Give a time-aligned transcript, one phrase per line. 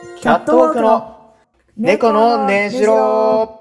[0.00, 1.34] キャットウォークの
[1.76, 3.60] 猫のねじろ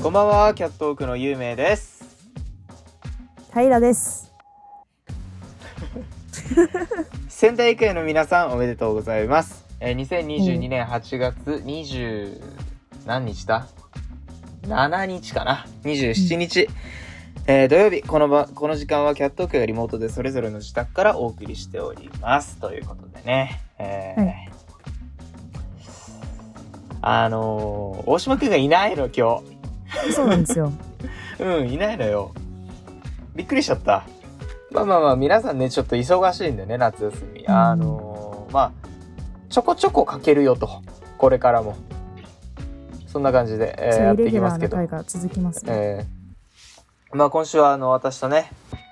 [0.00, 2.04] こんばんは、キャットウォークのゆうめいです。
[3.52, 4.32] 平です。
[7.28, 9.66] 仙台育英の皆さんおめでとうございます。
[9.80, 12.40] えー、2022年8月20
[13.04, 13.66] 何日だ
[14.62, 16.68] ?7 日かな ?27 日。
[17.46, 22.58] えー土曜日この場この時間はキャットウォークがリモートでそれぞれの自宅からお送りしております。
[22.58, 24.50] ということでね、えーはい
[27.02, 29.40] あのー大島くんがいないの今
[30.12, 30.72] そうなんですよ。
[31.38, 32.32] 日 うんいないのよ。
[33.34, 34.04] びっくりしちゃった。
[34.70, 37.50] まあまあまあ皆さんねちょっと忙しいんでね夏休み、ん。
[37.50, 38.72] あのーまあ
[39.48, 40.68] ちょこちょこかけるよと。
[41.18, 41.74] これからも。
[43.06, 44.76] そんな感じで、えーやっていきますけど。
[45.06, 45.72] 続きますね。
[45.74, 46.19] えー
[47.12, 48.50] まあ今週はあの私とね、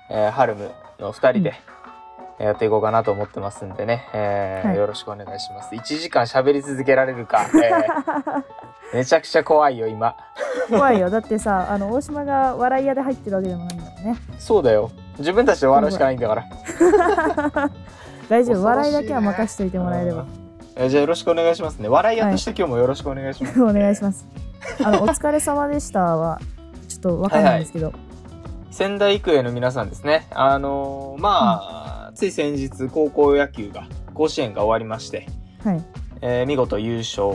[0.09, 1.53] えーハルムの2人で
[2.39, 4.77] やっていこうかなと思ってますんでね、えーはい。
[4.77, 5.73] よろしくお願いします。
[5.73, 8.43] 1時間喋り続けられるか、えー。
[8.97, 10.15] めちゃくちゃ怖いよ今。
[10.69, 11.09] 怖いよ。
[11.09, 14.15] だってさ、あの大島が笑い屋で入ってるわけでもないんだもんね。
[14.37, 14.91] そうだよ。
[15.17, 16.43] 自分たちで笑うしかないんだから。
[18.29, 18.63] 大丈夫。
[18.63, 20.25] 恐ろしいね笑いだけは任しといてもらえれば。
[20.75, 21.89] えーじゃあよろしくお願いしますね。
[21.89, 24.25] 笑い屋として今日もよろしくお願いします、 お願いします。
[24.83, 26.39] あのお疲れ様でしたは
[26.87, 27.91] ちょっとわかんないんですけど、
[28.71, 30.27] 仙台育英の皆さんですね。
[30.31, 35.27] あのーまあ、つい先日高校野球が甲子園が終わりまして、
[35.63, 35.83] はい。
[36.21, 37.25] えー見事優勝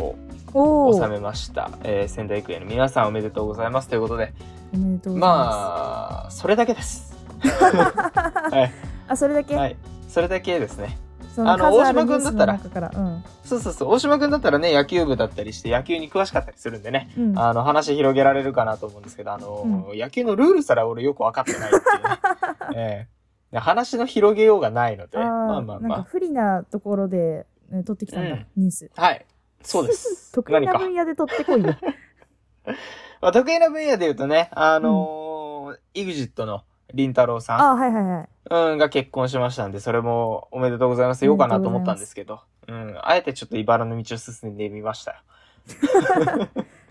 [0.53, 0.95] おお。
[0.95, 3.89] 収めました、えー仙台育英の皆さんおめでとうございます。
[3.89, 4.33] ということで。
[4.73, 7.15] おめでとうございままあそれだけです。
[7.43, 8.75] はい、す。
[9.09, 9.55] あ、それだけ？
[9.57, 9.77] はい、
[10.09, 10.97] それだけですね
[11.39, 12.93] あの大島君だったら。
[12.95, 13.25] うん。
[13.45, 13.91] そうそうそう。
[13.91, 17.11] 大島君だったらね野球部だったりして野球に詳しかったりするんでね。
[17.17, 17.39] うん。
[17.39, 23.15] あの話広げられるかなと思うんですけどあの、野球のルールすら俺よく分かってないっていうね、 ええ。
[23.53, 28.47] で話の広げようがないのでまあまあなんかま不利なところで、ね、取ってきたんだ、うん。
[28.57, 28.91] ニュース。
[28.97, 29.27] あはい。
[29.63, 30.33] そうです。
[30.35, 31.75] 得意な分野で取ってこいよ。
[33.21, 36.63] まあ、得意な分野で言うとね、あのー、EXIT の
[36.93, 38.29] りんたろーさんあ、はいはいはい。
[38.51, 41.25] うん、が結婚しましたんで、それもおめでとうございます。
[41.25, 45.23] ようかなと思ったんですけど、うん、あえてちょっと茨の道を進んでみました。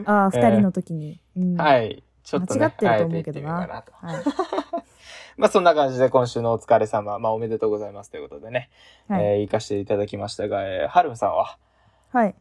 [0.05, 1.19] あ、えー二人の時に。
[1.37, 2.03] うんはい。
[2.23, 3.91] ちょっとね、間違ってると思うけどななと。
[3.93, 4.23] はい。
[5.37, 8.69] まあそんな感じで今週のお疲れ様、まあおめでとうございますということでね、
[9.09, 9.25] はい。
[9.25, 11.57] えー、行かせていただきましたが、えー、はるむさんは？
[12.11, 12.35] はい。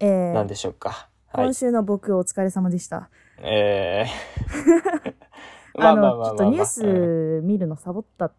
[0.00, 1.54] えー何でしょうか、はい今。
[1.54, 3.08] 週の僕お疲れ様でした。
[3.38, 5.14] えー、
[5.78, 8.32] あの、ちょっとニュース見るのサボった。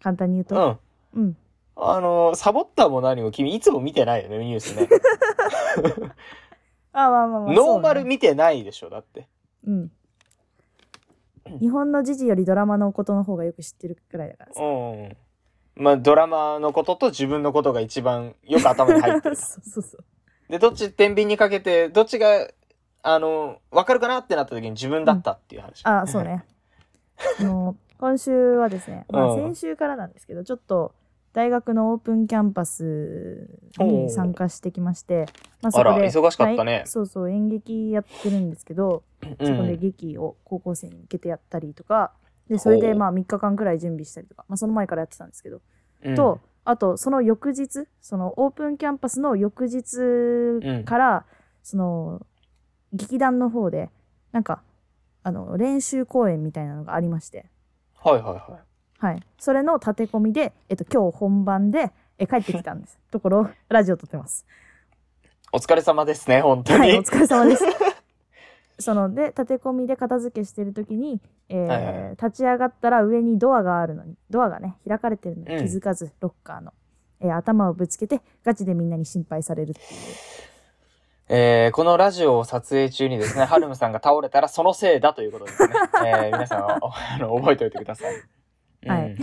[0.00, 0.70] 簡単に言ううん。
[0.70, 0.78] う
[1.14, 1.20] と。
[1.20, 1.22] ん。
[1.22, 1.36] うん。
[1.76, 4.88] あのー、サボったも何も君いつも見てないよね、ニュースね。
[6.92, 7.52] あ、まあまあまあ。
[7.52, 9.26] ノーマル見てないでしょ、だって。
[9.66, 9.90] うん。
[11.60, 14.62] 日本の時事よりドラマのことの方がよく知ってるくらいだからさ。
[14.62, 15.16] うん。
[15.76, 19.36] まあ、ドラマのことと自分のことが一番よく頭に入ってる。
[19.36, 20.04] そうそうそう。
[20.48, 22.48] で、どっち天秤にかけて、どっちが、
[23.02, 25.82] あの、わかるかなってなった時に自分だったっていう話。
[25.84, 26.24] あ、そう。
[26.24, 26.44] ね。
[27.38, 30.94] あの、今週はですね、まあうん先週からなんですけど、ちょっと
[31.32, 33.48] 大学のオープンキャンパス
[33.78, 35.26] に参加してきまして、
[35.62, 36.72] まああら忙しかったね。
[36.78, 39.02] まあそうそう、演劇やってるんですけど、
[39.40, 39.80] うそこでん。
[39.80, 42.12] 劇を高校生に向けてやったりとか、
[42.48, 45.60] で、それでまあ3日間くらい準備したりとか、まあその前からやってたんですけど、
[46.04, 46.14] うん。
[46.14, 51.26] と、あとその翌日、そのオープンキャンパスの翌日から、
[51.62, 52.26] その
[52.92, 53.90] 劇団の方で、
[54.32, 54.62] なんか、
[55.24, 57.46] あの、練習公演みたいなのがありまして、
[58.00, 59.04] はいはいはい。
[59.04, 59.22] はい。
[59.38, 62.98] それの立て込みで、えっと、今日本番で、え帰ってきたんです。
[63.10, 64.46] ところ、ラジオ撮ってます。
[65.50, 66.78] お疲れ様ですね、本当に。
[66.78, 67.64] はい、お疲れ様です。
[68.78, 76.72] そので立て込みで片付けしてる時に、えーはいはい立ち上がったら上にドアがあるのにドアがね開かれてるのにうん気づかず、ロッカーの、
[77.20, 79.88] えー頭をぶつけてガチでみんなに心配されるっていう
[81.36, 85.74] えーこのラジオを撮影中にですね、 ハルムさんが倒れたらそのせいだということですね。
[86.06, 86.78] えー皆さんは
[87.14, 88.14] あの覚えておいてください。
[88.14, 89.16] うんはい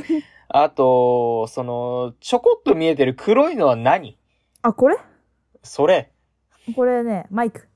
[0.53, 4.19] あと、その、ちょこっと見えてる黒いのは何？
[4.63, 4.97] あこれ？
[5.63, 6.11] それ。
[6.75, 7.69] これねマイク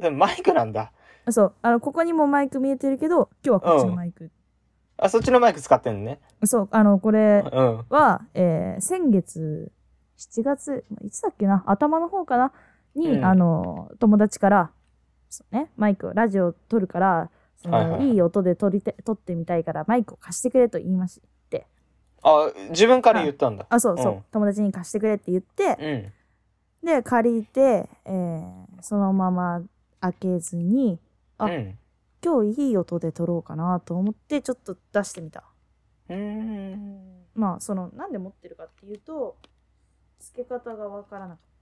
[0.00, 0.90] でもマイクなんだ。
[1.30, 4.30] そうあのここにもマイク見えてるけど今日はこっちのマイク、
[4.96, 6.18] あ、そっちのマイク使ってんのね。
[6.44, 7.84] そうあのこれうん。
[7.90, 9.70] は、えー先月
[10.18, 11.62] 7月いつだっけな？
[11.66, 12.52] 頭の方かな？
[12.94, 14.70] に、うんあの友達から
[15.30, 21.20] そう、ね、マイクをラジオを撮るからその、いはいはいい、音で撮りて撮ってみたいからマイクを貸してくれと言いまし
[21.50, 21.66] て
[22.22, 23.66] あ、自分から言ったんだ。
[23.68, 26.12] あそうそう、うん友達に貸してくれって言って
[26.82, 26.86] うん。
[26.86, 29.62] で借りて、えーそのまま
[30.00, 30.98] 開けずに
[31.38, 31.78] あうん。
[32.24, 35.44] 今日いい音で撮ろうかなと思ってちょっと出してみた
[36.08, 37.24] うーん。
[37.34, 39.36] まあそのなんで持ってるかっていうと
[40.20, 41.53] 付け方がわからなかった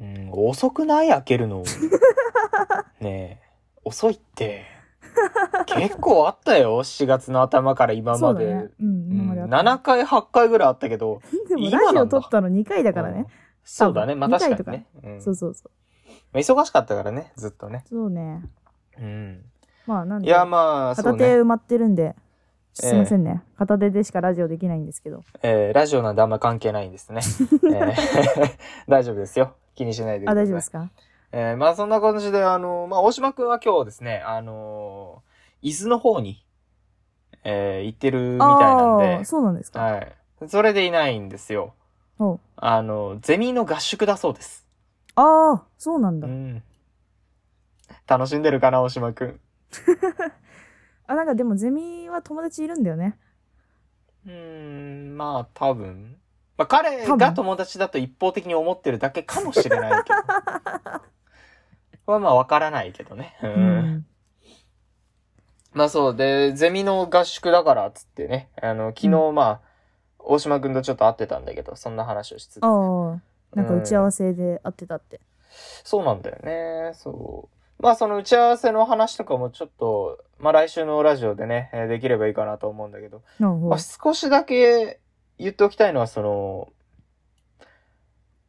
[0.00, 1.08] うん、遅くない？
[1.10, 1.62] 開けるの。
[3.00, 3.48] ねえ、
[3.84, 4.64] 遅いって。
[5.66, 8.20] 結構あったよ、4月の頭から今まで。
[8.20, 13.26] そうだねうん今まであうんった7回、8回ぐらいあったけど、でもラジオ撮ったの2回だからねうん。
[13.64, 14.86] そうだね、まあ確かにね。
[15.02, 15.70] うんそうそうそう
[16.32, 17.84] まあ忙しかったからね、ずっとね。
[17.88, 18.42] そうね
[18.98, 19.44] うん。
[19.86, 21.18] まあなんでいや、まあ、そうね。
[21.18, 22.14] 片手埋まってるんで、
[22.72, 27.20] すいませんね、片手でしかラジオできないんですけどえーラジオなんであんま関係ないんですね。
[27.74, 27.94] えー
[28.88, 29.54] 大丈夫ですよ。
[29.80, 30.32] 気にしないでください。
[30.32, 30.90] あ大丈夫ですか？
[31.32, 35.22] えーまあそんな感じで、あのまあ大島くんは今日ですね、あの
[35.62, 36.44] 伊豆の方に、
[37.44, 40.48] えー行ってるみたいなんでー、そうなんですか、はい。
[40.48, 41.74] それでいないんですよ。
[42.56, 44.66] あの、ゼミの合宿だそうです。
[45.14, 46.62] ああそうなんだ、うん。
[48.06, 49.40] 楽しんでるかな、大島くん。
[51.06, 53.18] あなんかでもゼミは友達いるんだよね
[54.26, 56.19] うーん、まあ多分。
[56.60, 60.18] まあ彼が友達だと一方的に思ってるだけかもしれないけど。
[62.12, 63.34] はまあわからないけどね。
[63.42, 63.46] う。
[63.46, 64.06] うんん
[65.72, 66.16] まあそう。
[66.16, 68.50] で、ゼミの合宿だからっつってね。
[68.60, 69.60] あの、昨日まあ、
[70.18, 72.62] 大島くんとちょっと会ってたんだけど、そんな話をしつつ。
[72.62, 73.20] ああ
[73.56, 75.20] なんか打ち合わせで会ってたって、
[75.82, 76.92] そうなんだよね。
[76.92, 77.48] そ
[77.78, 77.82] う。
[77.82, 84.99] まあその打ち合わせの話とかもちょっと、まあ来週のラジオでね、えーできればいいかなと思うんだけど、なるほどまあ少しだけ
[85.40, 86.72] 言っておきたいのはその、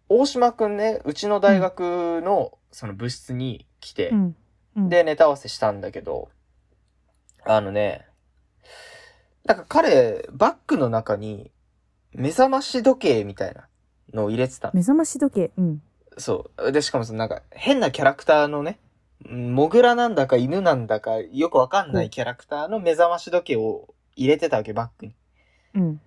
[0.09, 4.35] 大島くんね、うちの大学のその部室に来て、うん。
[4.75, 6.29] うん、でネタ合わせしたんだけど、
[7.45, 8.05] あのね、
[9.45, 11.51] なんか彼、バッグの中に
[12.11, 13.67] 目覚まし時計みたいな
[14.13, 14.73] のを入れてたの。
[14.75, 15.51] 目覚まし時計。
[15.57, 15.81] うん。
[16.17, 16.71] そう。
[16.73, 18.79] で、しかもそのなんか変なキャラクターのね、
[19.25, 25.15] うんモグラなんだか犬なんだかよくわかんないキャラクターの目覚まし時計を入れてたわけ、バッグに。
[25.75, 26.01] うん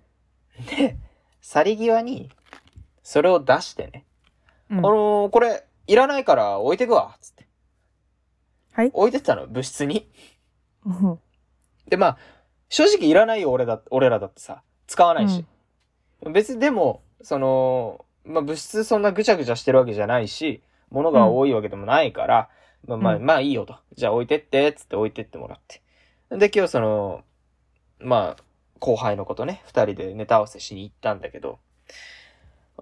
[0.75, 0.97] で、
[1.41, 2.29] 去り際に、
[3.03, 4.05] それを出してね。
[4.69, 7.47] うんあのーこれ、いらないから置いてくわ、つって。
[8.73, 10.09] はい置いてったの、部室に。
[10.85, 11.19] うん
[11.87, 12.17] で、まあ、
[12.69, 14.63] 正直いらないよ、俺だ、俺らだってさ。
[14.87, 15.45] 使わないし。
[16.31, 22.49] 別にでも、その、まあ、物質そんなぐちゃぐちゃしてるわけじゃないし、物が多いわけでもないから、
[22.87, 23.77] まあまあ、うんまあいいよと。
[23.93, 25.81] じゃあ置いてって、つって置いてってもらって。
[26.31, 27.23] で、今日その、
[27.99, 28.43] まあ、
[28.85, 31.57] 後輩の子とね、二人でネタ合わせしに行ったんだけど、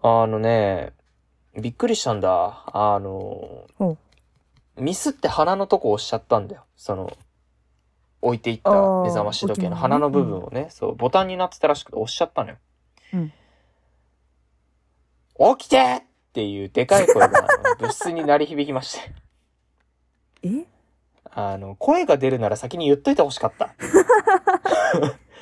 [0.02, 0.92] あのね、
[1.56, 2.66] びっくりしたんだ。
[2.68, 3.98] あのほ、
[4.76, 6.66] ミスって鼻のとこ押しちゃったんだよ。
[6.76, 7.16] その、
[8.22, 12.58] 置いていった目覚まし時計の鼻の部分をね、そう、ボタンになってたらしくて押しちゃったのよ。
[13.14, 13.34] うん
[15.58, 16.04] 起きてっ
[16.34, 17.48] ていうでかい声が
[17.80, 19.12] 物質に鳴り響きまして。
[20.44, 20.66] え？
[21.32, 23.74] あの、声が出るなら先に言っといてほしかった。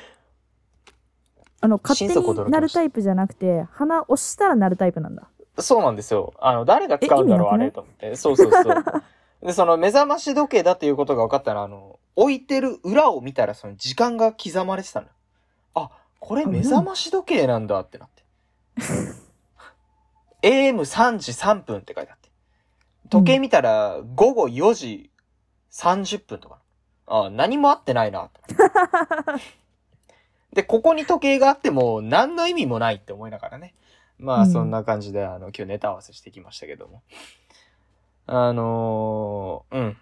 [1.62, 5.28] あの勝手になるタイプじゃなくて鼻押したらなるタイプなんだ
[5.58, 6.32] そうなんですよ。
[6.38, 8.16] あの、誰が使うんだろう、あれと思って。
[8.16, 8.84] そうそうそう。
[9.46, 15.08] で、その目覚まし時計だっていうことが分かったら、あの、置いてる裏を見たら、その時間が刻まれてたの。
[15.74, 18.22] あ、これ目覚まし時計なんだってなって。
[20.42, 22.30] AM3 時3分って書いてあって。
[23.10, 25.10] 時計見たら、午後4時
[25.70, 26.58] 30分とか。
[27.06, 28.40] あ、何も合ってないな、と。
[30.52, 33.74] で、ここに時計があっても、何の意味もないって思いながらね。
[34.18, 37.02] まあ、うんそんな感じで、あの、今日ネタ合わせしてきましたけども。
[38.26, 39.96] あのーうん。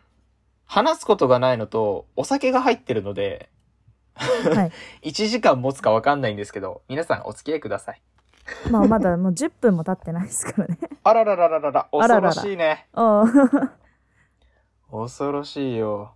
[0.67, 3.51] 話すことがないのと、お酒が入ってるので、
[4.15, 4.73] はい
[5.11, 8.03] 1時間持つかわかんないんですけど、皆さんお付き合いください。
[8.71, 12.89] まあまだもう10分も経ってないですからねあらららららら、恐ろしいね。
[12.93, 13.73] ああ
[14.91, 16.15] 恐ろしいよ。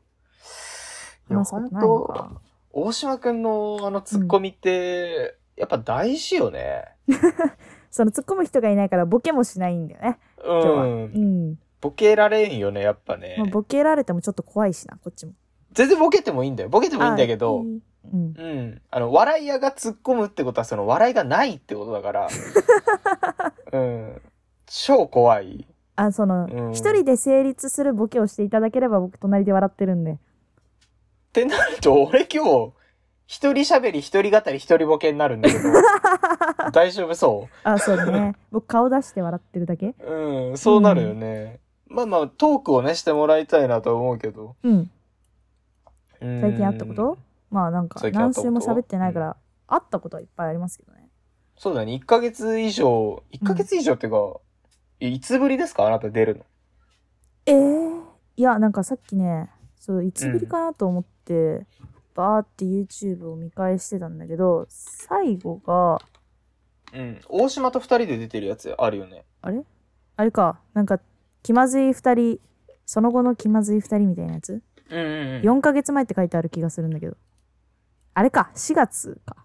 [1.30, 2.43] いや、本ないのか当
[2.76, 6.84] 大島くんのあのツッコミって、やっぱ大事よね。
[7.90, 10.86] その突っ込む人がいないからボケもしないんだよね今日はう。
[10.86, 13.36] うんん、ボケられんよね、やっぱね。
[13.38, 15.32] まあ、ボケられてもちょっと怖いしなこっちも
[15.70, 16.68] 全然ボケてもいいんだよ。
[16.68, 18.82] ボケてもいいんだけどうんうん。
[18.90, 22.28] あの、笑い屋が突っ込むってことは、その笑いがないってことだから、
[23.72, 24.22] うん。
[24.66, 25.66] 超怖い。
[25.96, 30.18] あそのうん一、人で成立するボケをしていただければ僕隣で笑ってるんで
[31.34, 32.72] ってなると、俺今日、
[33.26, 35.62] 一人喋り、一人語り、一人ボケになるんだけど、
[36.70, 38.36] 大丈夫そあそうね。
[38.52, 39.96] 僕顔出して笑ってるだけ？
[39.98, 40.12] う
[40.50, 41.58] うん、そうなるよね。
[41.88, 44.54] まあまあ、トークをね、してもらいたいなと思うけど。
[44.62, 44.90] うん。
[46.20, 46.40] うん。
[46.40, 47.18] 最近会ったこと？
[47.50, 49.36] まあなんか何週も喋ってないから、
[49.66, 51.08] 会ったことはいっぱいありますけどね。
[51.56, 54.40] そうだね、1ヶ月以上、1ヶ月以上っていうか、
[55.00, 55.86] いつぶりですか？
[55.86, 56.44] あなた出るの。
[57.46, 58.00] えー、
[58.36, 59.50] いやなんかさっきね
[59.84, 61.66] そういつぶりかなと思って、
[62.14, 66.00] バーって YouTube を見返してたんだけど、最後が、
[66.94, 67.20] うん。
[67.28, 69.26] 大島と二人で出てるやつあるよね。
[69.42, 69.62] あれ？
[70.16, 71.00] あれか、なんか、
[71.42, 72.40] 気まずい二人、
[72.86, 74.62] その後の気まずい二人みたいなやつ？
[74.88, 75.42] うんうんうん。
[75.42, 77.18] ?4 ヶ月前って書いてある気がするんだけど。
[78.14, 79.36] あれか、4月か。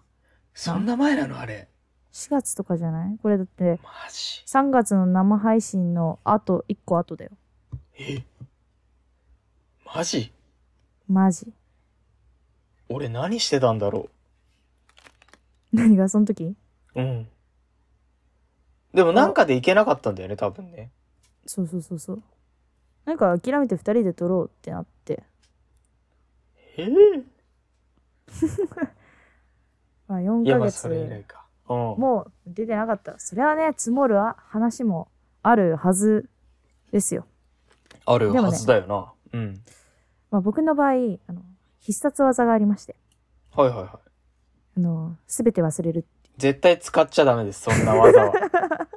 [0.54, 1.38] そんな前なの？
[1.38, 1.68] あれ。
[2.12, 3.18] 4月とかじゃない？
[3.22, 4.42] これだって、マジ。
[4.46, 7.32] 3月の生配信の後、1個後だよ。
[7.98, 8.22] え？
[9.94, 10.32] マジ？
[11.08, 11.52] マジ。
[12.88, 14.08] 俺何してたんだろ
[15.72, 16.56] 何がその時？
[16.94, 17.00] う。
[17.00, 17.28] うん。
[18.94, 20.90] でもなんかで行けなかったんだよね、多分ね。
[21.46, 22.22] そうそうそうそう。
[23.04, 25.22] なんか諦めて2人で撮ろうってなって。
[26.76, 26.84] え？
[26.84, 26.86] え
[30.06, 31.46] まあ4いや、ヶまあそれ以月、来か。
[31.68, 31.76] うん。
[32.00, 33.18] もう出てなかった。
[33.18, 34.16] それはね、積もる
[34.48, 35.08] 話も
[35.42, 36.28] あるはず
[36.92, 37.26] ですよ。
[38.06, 39.12] あるはずだよな。
[39.32, 39.62] うん。
[40.30, 40.92] まあ僕の場合、
[41.26, 41.42] あの、
[41.80, 42.94] 必殺技がありまして、
[43.54, 43.88] はいはいはい。
[44.76, 46.06] あの、すべて忘れる。
[46.36, 48.32] 絶対使っちゃダメです、そんな技は。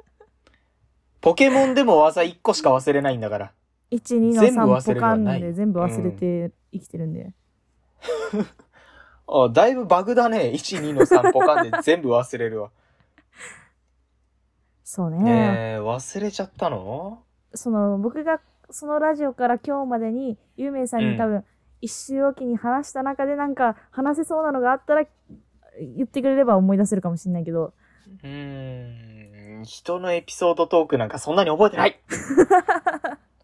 [1.20, 3.52] ポケモンでも技1個しか忘れないんだから。
[3.90, 7.32] 1、2の全部忘れ3ポカンるはないで全部忘れて生きてるんで。
[9.26, 10.52] あ、だいぶバグだね。
[10.54, 12.70] 1、2の3ポカンで 全部忘れるわ。
[14.84, 15.18] そうね。
[15.18, 15.32] ね
[15.76, 17.22] え、忘れちゃったの？
[17.54, 18.40] その、僕が
[18.70, 21.44] そのラジオから今日までに、ゆうめいさんに多分、
[21.80, 25.04] 一周おきに話した中でなんか話せそうなのがあったら、
[25.78, 27.74] 言ってくれれば思い出せるかもしれないけど、
[28.22, 32.00] うーん、人のエピソードトークなんかそんなに覚えてない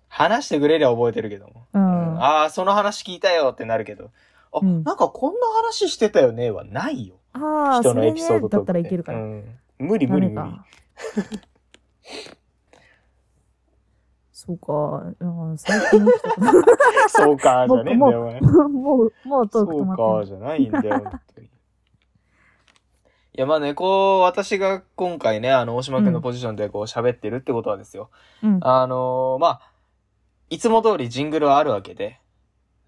[0.09, 1.67] 話してくれりゃ覚えてるけども。
[1.73, 2.23] うん。
[2.23, 4.11] ああ、その話聞いたよってなるけど。
[4.53, 7.15] あ、うんなんかこんな話してたよねはないよ。
[7.33, 8.59] ああ、人のエピソードトーク、ね。
[8.59, 9.19] だったらいけるから。
[9.19, 9.45] うん。
[9.79, 10.35] 無理無理無理。
[10.35, 10.67] か。
[14.41, 14.73] そうか。
[15.21, 18.41] うん最近起きたことそうか、じゃねえんだよ、お前。
[18.41, 21.47] もう、もうトーク止まそうか、じゃないんだよ、本当に。
[21.47, 21.51] い
[23.35, 28.09] や、まあね、こう、私が今回ね、あの、大島くんのポジションでこう喋ってるってことはですよ。
[28.43, 28.49] る。
[28.49, 28.61] うん。
[28.63, 29.73] あのーまあ、
[30.49, 32.19] いつも通りジングルはあるわけで、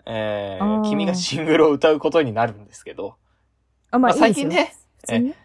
[0.06, 3.16] えー、君がジングルを歌うことになるんですけど、
[3.90, 5.37] あ、まあ、最近ね、普通にね。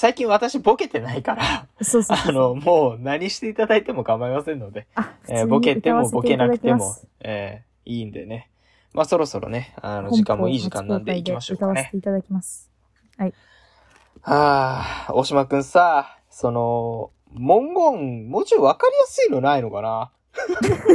[0.00, 2.16] 最近私ボケてないから、そうそう。
[2.26, 4.86] あの、もう何していただいても構いませんので、
[5.28, 8.48] えーボケてもボケなくてもえー、いいんでね。
[8.94, 11.90] まあそろそろね、あの、時間もいい時間なんで行きましょうかね歌わせ。
[11.90, 12.70] ていただきます。
[13.18, 13.28] は
[14.22, 20.10] あ、大島くんさ、その、文言、もうちょいわかりやすいのないのかな？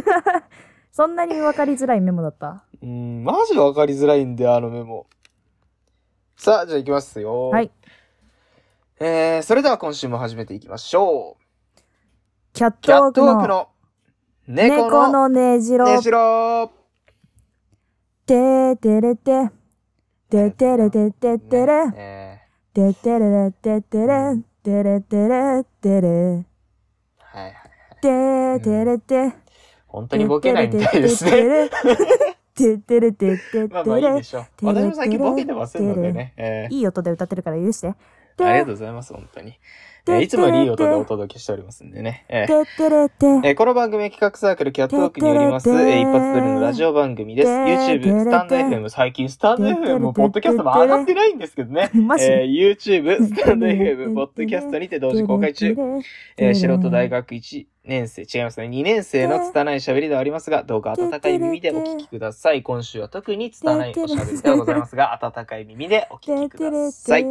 [0.91, 2.63] そんなに分かりづらいメモだった？
[2.81, 5.05] うん、マジわかりづらいんだよ、あのメモ。
[6.37, 7.49] さあ、じゃあ行きますよ。
[7.49, 7.69] はい。
[8.97, 11.81] えー、それでは今週も始めていきましょう。
[12.53, 13.67] キャッキャットウォークの
[14.47, 15.85] 猫猫ののねじろ。
[15.85, 16.71] ねじろ
[18.25, 19.51] ててれて。
[20.29, 21.91] ててれてててれ。
[21.91, 24.37] ねててれれててれ。
[24.63, 26.45] てれてれてれ。
[27.17, 27.53] はいはい。
[27.99, 29.33] ててれて。
[29.87, 31.69] 本当にボケないみたいですね。
[32.55, 34.15] ててれててまあまあいいてれ。
[34.15, 34.65] でしょう。
[34.67, 36.33] 私も最近ボケてませんのでね。
[36.37, 37.93] えいい音で歌ってるから許して。
[38.43, 39.59] ー、ありがとうございます、本当に。
[40.07, 42.25] えーいつもいい音でお届けしておりますんでね。
[42.29, 42.47] えー。
[43.43, 47.47] えーこの番組は企画サークルキャットウォークによります、えー一発撮りのラジオ番組です。
[47.49, 51.89] YouTube、スタンド FM、最近スタンド FM もポッドキャストも上がってないんですけどね。
[51.95, 55.75] えー YouTube、スタンド FM、ポッドキャストにて同時公開中。
[56.37, 58.67] えー素人大学1年生、違いますね。
[58.67, 62.61] 2年生の拙い喋りではありますが、どうか温かい耳でお聞きください。
[62.61, 67.23] 今週は特に拙いおしゃべりではございますが、温かい耳でお聞きください。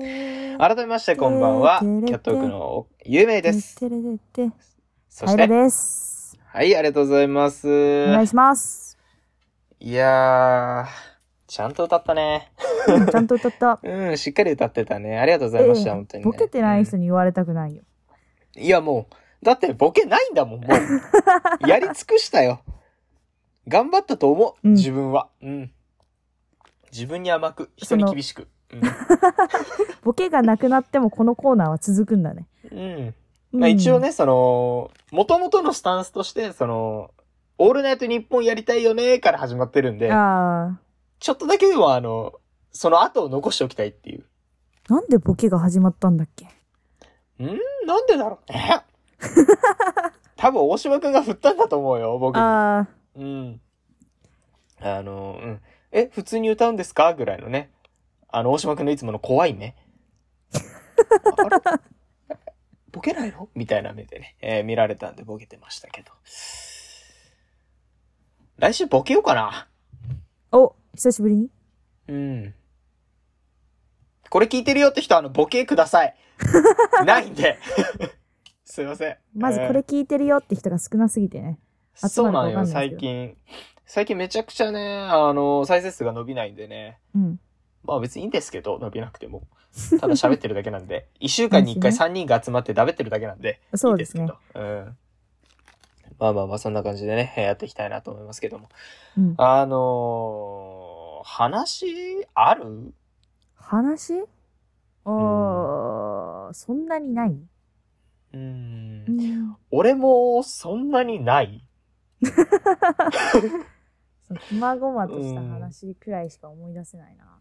[0.00, 3.72] 改めましてこんばんは、キャットウォークのゆうめいです。
[3.72, 6.38] そして、平です。
[6.46, 7.68] はい、ありがとうございます。
[7.68, 8.96] お願いします。
[9.78, 12.50] いやー、ちゃんと歌ったね。
[12.88, 13.78] うんちゃんと歌った。
[13.82, 15.18] うん、しっかり歌ってたね。
[15.18, 16.30] ありがとうございました、ええ本当に、ね。
[16.30, 17.82] ボケてない人に、に言われたくないよ。
[18.56, 19.06] いや、も
[19.42, 21.68] う、だってボケないんだもん、もう。
[21.68, 22.62] やり尽くしたよ。
[23.68, 25.28] 頑張ったと思う、うん自分は。
[25.42, 25.70] うん。
[26.90, 28.48] 自分に甘く、人に厳しく。
[30.02, 32.46] ボケがなくなってもこのコーナーは続くんだね。
[32.70, 33.14] うん。
[33.52, 33.98] まあ一応。
[34.00, 37.10] ね、その、元々のスタンスとして、その、
[37.58, 40.78] オールナイト日本やりたいよねから始まってるんで、あ
[41.18, 42.32] ちょっとだけでもあの、
[42.72, 44.24] その後を残しておきたいっていう。
[44.88, 44.94] あ。
[44.94, 46.46] なんでボケが始まったんだっけ？
[47.44, 47.58] ん？
[47.86, 48.82] なんでだろうね？
[50.36, 52.40] 多分大島くんが振ったんだと思うよ、僕に。
[52.40, 52.88] ああ。
[53.16, 53.60] うん。
[54.80, 55.60] あの、うん。
[55.92, 57.12] え、普通に歌うんですか？
[57.12, 57.70] ぐらいのね。
[58.32, 59.74] あの、大島くんのいつもの怖い目。
[60.54, 61.80] あれ？
[62.92, 63.48] ボケないの？
[63.54, 66.10] みたいな目でね、えー見られたんでボケてましたけど。
[68.58, 69.68] 来週ボケようかな。
[70.52, 71.50] お、久しぶりに？
[72.08, 72.54] うん。
[74.28, 76.14] これ聞いてるよって人は、あの、ボケください。
[77.04, 77.58] ないんで。
[78.64, 79.16] すいません。
[79.34, 81.58] まずこれ聞いてるよって人が少なすぎてね。
[81.96, 83.36] 集そうなんない最近。
[83.86, 87.00] 最近めちゃくちゃね、あの、再生数が伸びないんでね。
[87.14, 87.40] うん。
[87.90, 89.42] まあ別にいいんですけど、伸びなくても。
[90.00, 91.08] ただ喋ってるだけなんで。
[91.18, 93.60] 一週間に一回そう3人が集まって食べてるだけなんで。
[93.74, 94.12] そうです。
[94.12, 94.36] けど。
[94.54, 94.96] うん。
[96.20, 98.68] まあまあまあ、そんな感じでね、やっていきたいなと思いますけども。
[99.18, 99.34] うん。
[99.38, 102.94] あのー、話ある？
[103.56, 104.22] 話？
[105.04, 107.36] あー、そんなにない、
[108.32, 111.66] うんん、俺もそんなにない？
[114.22, 117.40] その細々とした話くらいしか思い出せないな。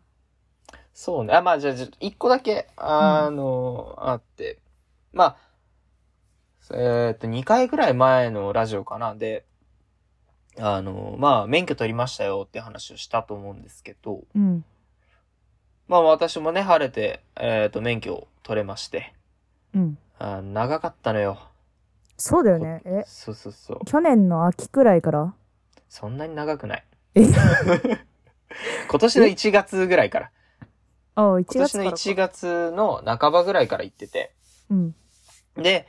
[0.99, 1.33] そうね。
[1.33, 4.59] あ、まあじゃあ、じゃあ一個だけ、あの、あって。
[5.13, 5.37] ま
[6.71, 9.15] あ、えっと、2回ぐらい前のラジオかな。
[9.15, 9.45] で、
[10.59, 14.65] あの、まあ、免許取りましたよって話をしたと思うんですけど、うん。
[15.87, 19.13] まあ私もね、晴れて、えっと、免許を取れまして、
[19.73, 19.97] うん。
[20.19, 21.39] あ長かったのよ。
[22.17, 22.81] そうだよね。
[22.83, 23.85] え、そうそうそう。
[23.85, 25.33] 去年の秋くらいから？
[25.87, 26.83] そんなに長くない。
[27.15, 27.21] え？
[28.91, 30.31] 今年の1月ぐらいから。
[31.19, 32.31] ああ、1今年の月からか。
[32.31, 34.31] 1月の半ばぐらいから行ってて。
[34.69, 34.95] うん。
[35.55, 35.85] で、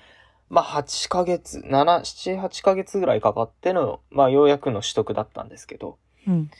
[0.49, 6.50] まあ、8ヶ月、7、7、8ヶ月ぐらいかかっての、まあ、ようやくの取得だったんですけど、うん。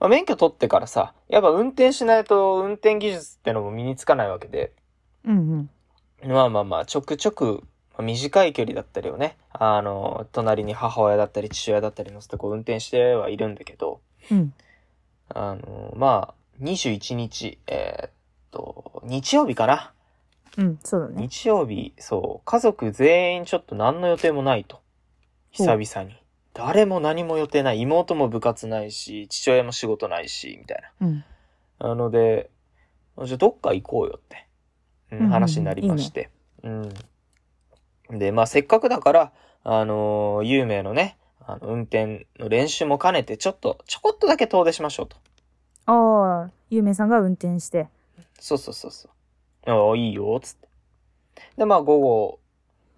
[0.00, 4.72] まあ、免許取ってからさ、やっぱ運転しないと運転技術ってのも身につかないわけで、
[5.26, 5.68] うん
[6.22, 6.32] うん。
[6.32, 14.54] まあまあまあ、ちょくちょく、まあ短い距離だったりをね、あの、隣に母親だったり父親だったり乗せてこう運転してはいるんだけど、うん。
[15.28, 18.10] あの、まあ、21日、えーっ
[18.50, 19.92] と、日曜日かな？
[20.56, 21.14] うん、そうだね。
[21.28, 24.80] 日曜日、そう、家族全員ちょっと何の予定もないと。
[25.52, 26.16] 久々に。
[26.54, 27.80] 誰も何も予定ない。
[27.80, 31.24] 妹も部活ないし、父親も仕事ないし、みたいうん。
[31.78, 31.88] な。
[31.90, 32.50] なので、
[33.24, 34.46] じゃあどっか行こうよって、
[35.12, 36.30] うんうんうん話になりまして。
[36.62, 36.88] うん
[38.10, 39.32] で、まあせっかくだから、
[39.64, 45.16] あのー有名のね、あの、運転の練習も兼ねて、ちょっと、ちょこっとだけ遠出しましょうと。
[45.92, 47.88] ああ、ゆうめいさんが運転して。
[48.38, 49.08] そうそうそうそ
[49.66, 49.70] う。
[49.70, 50.68] ああ、いいよ、つって。
[51.56, 52.40] で、まあ午後、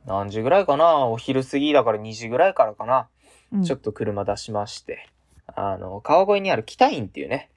[0.06, 1.06] 何時ぐらいかな？
[1.06, 3.08] お昼過ぎだから2時ぐらいからかな、
[3.52, 5.08] うん、ちょっと車出しまして、
[5.46, 7.50] あの、川越にある北院っていうね、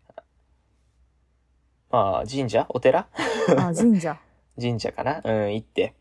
[1.89, 2.65] まあ神社？
[2.69, 3.07] お寺？
[3.57, 4.19] あ神社。
[4.59, 5.21] 神社かな？
[5.23, 5.93] うん、行って、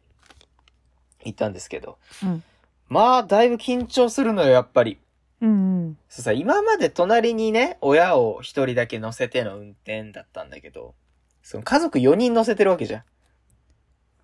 [1.25, 1.99] 行ったんですけど。
[2.23, 2.43] うん
[2.89, 4.99] まあ、だいぶ緊張するのよ、やっぱり。
[5.43, 5.99] うんうん。
[6.09, 10.95] そうさ、今まで隣にね、親を一人だけ乗せての運転だったんだけど、
[11.43, 13.03] その家族4人乗せてるわけじゃん。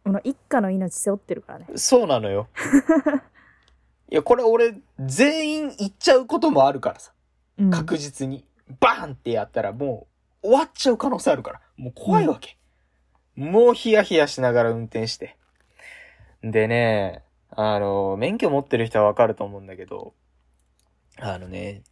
[0.04, 1.66] この一家の命背負ってるからね。
[1.74, 2.48] そうなのよ。
[4.11, 7.12] いや、これ俺、全員行っちゃうこともあるからさ。
[7.59, 8.46] うん、確実に。
[8.81, 10.07] バーンってやったらも
[10.42, 11.61] う、終わっちゃう可能性あるから。
[11.76, 12.57] もう怖いわけ。
[13.35, 15.37] もうヒヤヒヤしながら運転して。
[16.42, 20.14] でね、あの、免許持ってる人はわかると思うんだけど、
[21.20, 21.83] あのね、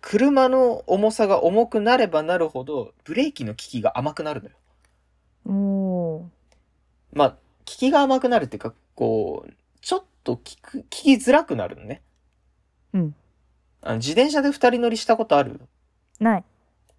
[0.00, 4.56] 車の重さが重くなればなるほど、ブレーキの効きが甘くなるのよ。
[5.46, 6.26] おー
[7.12, 12.02] まあ、効きが甘くなるっていうか、こう、ちょっと聞く、聞きづらくなるのね。
[12.92, 13.14] うん。
[13.82, 15.60] あの自転車で二人乗りしたことある？
[16.18, 16.44] ない。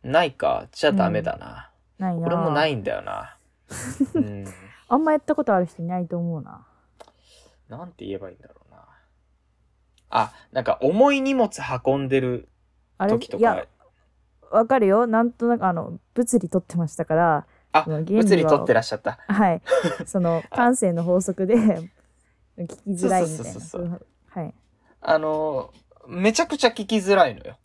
[0.04, 0.67] ないか。
[0.71, 1.69] じゃあダメだな。
[2.00, 2.26] ないな。。
[2.26, 3.38] 俺もないいんだよな。
[4.15, 4.45] うん。
[4.88, 6.65] あんまやったことある人いないと思うな。
[7.69, 8.71] なんて言えばいいんだろうな。
[10.12, 11.50] あ、なんか重い荷物
[11.86, 12.47] 運んでる
[13.10, 13.67] 時といや
[14.50, 15.08] か。、わかるよ。
[15.08, 18.04] なんとなく、あの、物理取ってましたから、あ、物
[18.36, 19.17] 理取ってらっしゃった。
[19.28, 19.62] はい。
[20.06, 21.56] その、感性の法則で、
[22.58, 23.60] 聞きづらいみたいな。
[23.60, 24.54] そうそうそうそうそうはい。
[25.02, 27.58] あのーめちゃくちゃ聞きづらいのよ。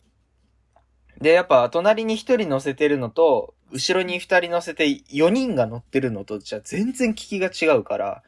[1.19, 8.23] で、やっぱ隣に一人乗せてるのと、後ろに二人乗せて4人が乗ってるのと、じゃあ全然聞きが違うから、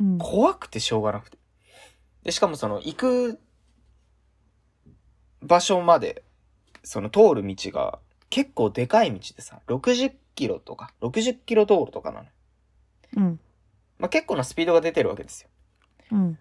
[0.00, 0.18] うん。
[0.18, 1.38] 怖くてしょうがなくて。
[2.24, 3.40] で、しかもその、行く
[5.44, 6.22] 場所まで、
[6.82, 7.98] その通る道が
[8.30, 12.28] 結構でかい道でさ、60キロとか、60キロ道路とかなの。
[13.16, 13.40] うん。
[13.98, 15.48] まあ、結構なスピードが出てるわけですよ。
[16.12, 16.38] うん。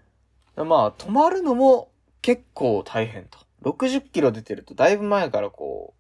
[0.67, 1.89] まあ、止まるのも
[2.21, 3.39] 結構大変と。
[3.63, 5.93] 60キロ出てると、だいぶ前からこ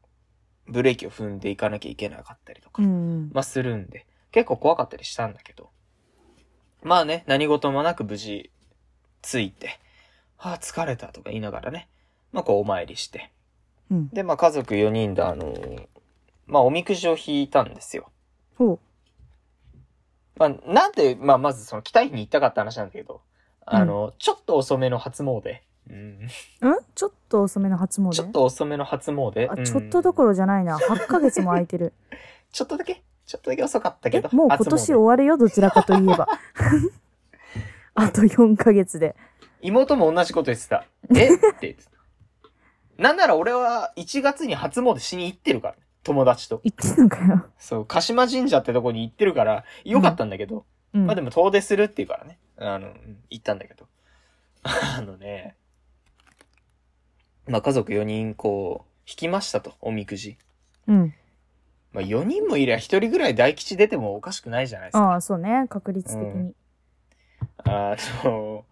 [0.67, 3.29] う、ブレーキを踏んでいかなきゃいけなかったりとか、うん。
[3.33, 5.69] まあするんで、結構怖かったりしたんだけど。
[6.81, 8.51] まあね、何事もなく無事、
[9.21, 9.79] 着いて、
[10.37, 11.87] ああ、疲れたとか言いながらね、
[12.33, 13.31] まあこうお参りして。
[13.89, 14.09] うん。
[14.09, 15.87] で、まあ家族4人であのー
[16.45, 18.09] まあおみくじを引いたんですよ。
[18.57, 18.79] ほう。
[20.37, 23.21] まあなんで、まあまずその北井に行ったかった話なんだけど、
[23.65, 25.59] あの、ちょっと遅めの初詣。
[25.89, 25.95] うん。
[26.61, 26.79] うん？
[26.95, 28.09] ちょっと遅めの初詣？
[28.11, 29.49] ちょっと遅めの初詣？
[29.49, 30.77] あ、うんちょっとどころじゃないな。
[30.77, 31.93] 8ヶ月も空いてる。
[32.51, 34.21] ちょっとだけ、ちょっとだけ遅かったけえ？
[34.21, 36.27] ど。、もう今年終わるよ、どちらかといえば。
[37.95, 39.15] あと4ヶ月で。
[39.61, 40.85] 妹も同じこと言ってた。
[41.15, 41.33] え？
[41.35, 41.89] って言ってた。
[43.03, 46.61] なんなら俺は1月に初詣しに行ってるから、ね、友達と。
[46.63, 47.45] 言ってんのかよ。
[47.59, 50.63] そう、鹿島神社ってとこに行ってるから、よかったんだけど、
[50.93, 51.05] うん。
[51.05, 53.89] まあでも遠出するっていうからね、あの、うん行ったんだけど。
[54.63, 55.57] あのね、
[57.45, 60.37] まあ家族4人こう、引きましたと、おみくじ。
[60.87, 61.13] うん。
[61.91, 65.03] まあ4人もいりゃ1人ぐらい大吉出てもおかしくないじゃないですか。
[65.03, 65.65] ああ、そうね。
[65.67, 66.53] 確率的に。
[67.65, 68.63] あの、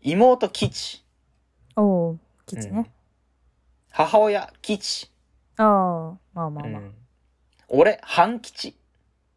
[0.00, 1.04] 妹吉。
[1.76, 2.90] おお、吉ね。
[3.96, 5.10] 母親吉。
[5.56, 6.82] ああ、まあまあまあ。
[6.82, 6.94] うん、
[7.68, 8.76] 俺、半吉。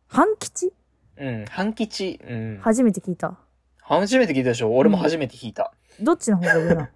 [0.09, 0.73] 半吉？
[1.17, 2.19] うん、半吉。
[2.27, 2.59] うん。
[2.61, 3.37] 初めて聞いた。
[3.81, 4.75] 初めて聞いたでしょ？
[4.75, 5.71] 俺も初めて聞いた。
[6.01, 6.89] どっちの方が上な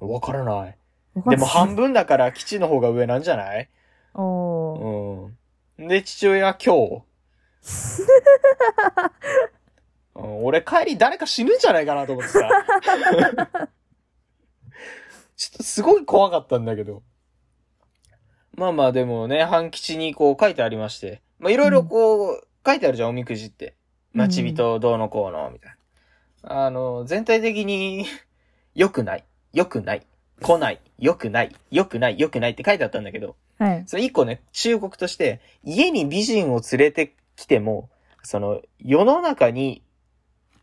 [0.00, 0.08] の？
[0.12, 0.54] わからない。
[0.54, 3.68] わかんないでも半分だから吉の方が上なんじゃない？
[4.14, 5.30] おお。
[5.78, 5.88] うん。
[5.88, 7.02] で、父親今日。
[10.14, 12.48] うん俺帰り誰か死ぬんじゃないかなと思ってさ。
[15.40, 17.02] ちょっとすごい怖かったんだけど。
[18.56, 21.22] まあまあでもね、半吉にこう書いてありまして。
[21.38, 23.74] まあいろいろこう、書いてあるじゃん、おみくじって。
[24.12, 25.74] 待ち人どうのこうの、みたい
[26.42, 26.66] な。
[26.66, 28.04] あの、全体的に、
[28.74, 29.24] 良くない、
[29.54, 30.06] 良くない、
[30.42, 33.84] 来ない、良くない、良くない、良くないって書いてあったんだけど、はい。
[33.86, 37.88] その一個ね、忠告として、家に美人を連れてきても、
[38.22, 39.82] その、世の中に、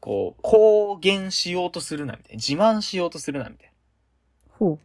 [0.02, 2.36] こう、公言しようとするな、みたいな。
[2.36, 3.67] 自慢しようとするな、みたいな。
[4.58, 4.80] ほ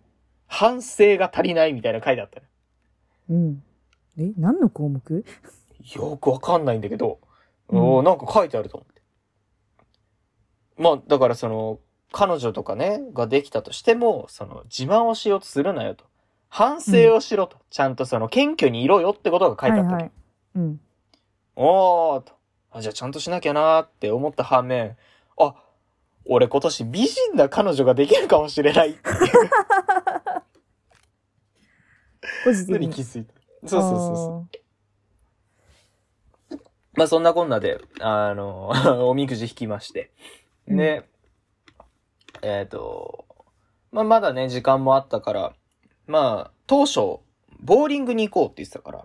[0.47, 2.47] 反省が足りない、みたいな書いてあったの。
[3.31, 3.35] う。
[3.35, 3.63] うん。
[4.19, 5.25] え、何の項目？
[5.95, 7.19] よくわかんないんだけど、
[7.69, 9.03] うんおーなんか書いてあると思って。
[10.77, 11.79] まあ、だからその、
[12.13, 16.05] 彼女とかね、ができたとしても、その、自慢をしようとするなよと。
[16.51, 17.57] 反省をしろと。
[17.71, 20.13] ちゃんとその、謙虚にいろよってことが書いてあったわけはいはい。
[20.57, 20.81] うん。
[21.57, 22.35] おーと。
[22.73, 24.97] あ、じゃあちゃんとしなきゃなーって思った反面、
[25.39, 25.55] あ、
[26.25, 29.03] 俺今年美人な彼女ができるかもしれないってい
[32.45, 32.89] ポジティブに。
[32.89, 33.69] に気づいた。
[33.69, 34.63] そうそうそうそう。
[36.95, 38.73] まあそんなこんなで、あの、
[39.09, 40.11] おみくじ引きまして。
[40.69, 41.09] で、
[42.43, 43.25] えっ、と、
[43.91, 45.53] まあまだね、時間もあったから、
[46.07, 47.21] まあ、当初、
[47.61, 48.99] ボーリングに行こうって言ってたから、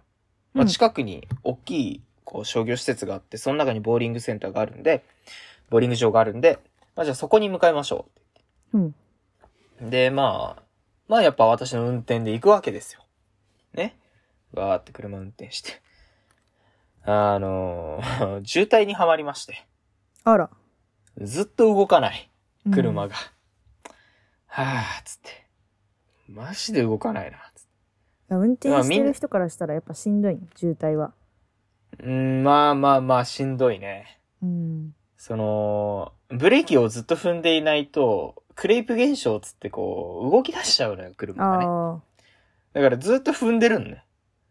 [0.53, 5.03] まあうん近くに大きい、こう、商業施設があって、その中にボーリングセンターがあるんで、
[5.69, 6.59] ボーリング場があるんで、
[6.97, 8.09] まあじゃあそこに向かいましょ
[8.73, 8.95] うん。
[9.81, 9.89] う。
[9.89, 10.63] で、まあ、
[11.07, 13.05] まあやっぱ私の運転で行くわけですよ。
[13.73, 13.99] ね。
[14.51, 15.79] わーって車運転して。
[17.03, 19.67] あのー 渋滞にはまりまして。
[20.23, 20.49] あら。
[21.21, 22.29] ずっと動かない。
[22.65, 23.15] うん車が。
[24.47, 25.47] はぁ、つって。
[26.27, 27.69] マジで動かないな、つって。
[28.29, 31.13] 運転してる人からしたらやっぱしんどいん渋滞は。
[31.99, 34.19] うん、まあまあまあ、しんどいね。
[34.41, 34.95] うん。
[35.27, 42.01] その、ブレーキをずっと踏んでいないと、クレープ現象つってこう、動き出しちゃうのよ、車がね。
[42.71, 44.05] だからずっと踏んでるんね。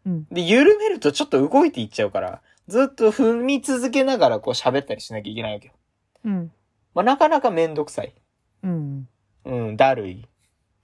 [0.05, 0.25] うん。
[0.25, 5.73] で、緩めるとちょっと動いていっちゃうから、ずっと踏み続けながらこう喋ったりしなきゃいけないわけよ。
[6.25, 6.51] うん。
[6.93, 8.13] まあなかなかめんどくさい。
[8.61, 9.07] うん。
[9.45, 10.27] うん、だるい。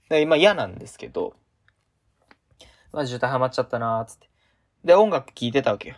[0.08, 1.34] で、今嫌なんですけど、
[2.92, 4.28] まあ渋滞ハマっちゃったなーっつって。
[4.84, 5.94] で、音楽聴いてたわけよ。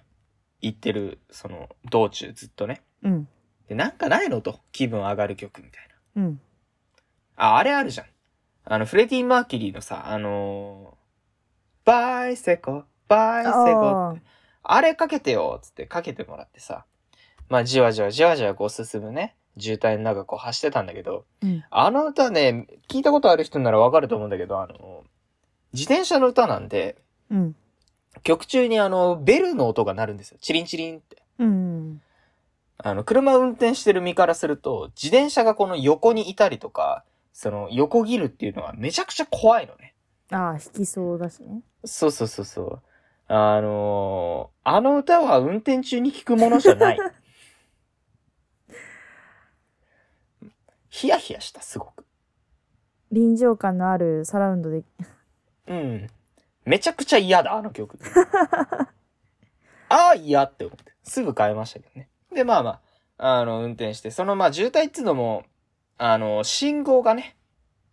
[0.60, 2.82] 行ってる、その、道中ずっとね。
[3.02, 3.28] うん。
[3.68, 4.60] で、なんかないのと。
[4.72, 6.40] 気分上がる曲みたいうん。
[7.36, 7.44] な。
[7.54, 8.06] あ、あれあるじゃん。
[8.64, 14.16] あの、フレディ・マーキュリーのさ、あのー、バイセコ、バイセコああ。
[14.62, 16.84] あれかけてよつってかけてもらってさ。
[17.48, 19.36] まあ、じわじわじわじわこう進むね。
[19.58, 21.64] 渋滞の中こう走ってたんだけど、うん。
[21.70, 25.04] あの歌ね、聞いたことある人ならわかると思うんだけど、あの、
[25.72, 26.96] 自転車の歌なんで、
[27.30, 27.56] うん。
[28.22, 30.38] 曲中にあの、ベルの音が鳴るんですよ。
[30.40, 31.22] チリンチリンって。
[31.38, 32.02] うん。
[32.78, 39.94] あの、車運転してる身からすると、自転車がこの横にいたりとか、その、横切るっていうのはめちゃくちゃ怖いのね。
[40.30, 41.62] ああ、引きそうだしね。
[41.84, 42.82] そうそうそうそう。
[43.28, 46.98] あのーあの歌は運転中に聴くものじゃない。
[50.88, 52.04] ヒヤヒヤした、すごく。
[53.12, 54.82] 臨場感のあるサラウンドで。
[55.66, 56.08] うん。
[56.64, 57.98] めちゃくちゃ嫌だ、あの曲。
[59.88, 60.92] ああ、嫌って思って。
[61.04, 62.08] すぐ変えましたけどね。
[62.36, 62.80] で、まあま
[63.18, 65.44] あ、あの、運転して、そのまあ渋滞っていうのも、
[65.98, 67.36] あの、信号がね、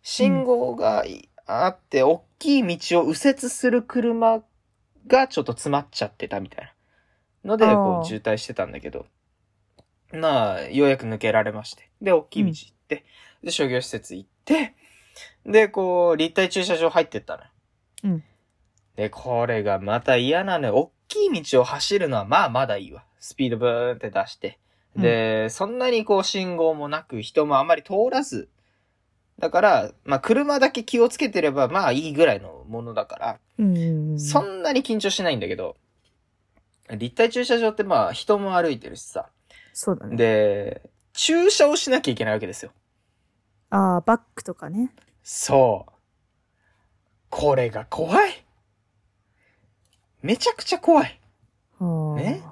[0.02, 4.42] 信号がいあって、大きい道を右折する車
[5.06, 6.74] がちょっと詰まっちゃってたみたい
[7.42, 9.06] なので、こう渋滞してたんだけど、
[10.12, 11.90] まあ、ようやく抜けられまして。
[12.02, 13.04] で、大きい道行って、
[13.42, 14.74] で、商業施設行って、
[15.46, 17.48] で、こう、立体駐車場入ってったのよ。
[18.04, 18.24] うん。
[18.96, 20.76] で、これがまた嫌なのよ。
[20.76, 23.04] 大きい道を走るのはまあまだいいわ。
[23.24, 24.58] スピードブーンって出して。
[24.96, 28.50] で、そんなにこう信号もなく人もあんまり通らず。
[29.38, 34.20] だから、まあ車だけ気をつけてればまあいいぐらいのものだから、うんうんうん。
[34.20, 35.76] そんなに緊張しないんだけど、
[36.90, 39.30] 立体駐車場ってまあ人も歩いてるしさ。
[39.72, 40.16] そうだね。
[40.16, 40.82] で、
[41.14, 42.72] 駐車をしなきゃいけないわけですよ。
[43.70, 44.90] ああ、バックとかね。
[45.22, 45.92] そう。
[47.30, 48.44] これが怖い。
[50.20, 51.18] めちゃくちゃ怖い。
[51.78, 52.20] はあ。
[52.20, 52.42] ね？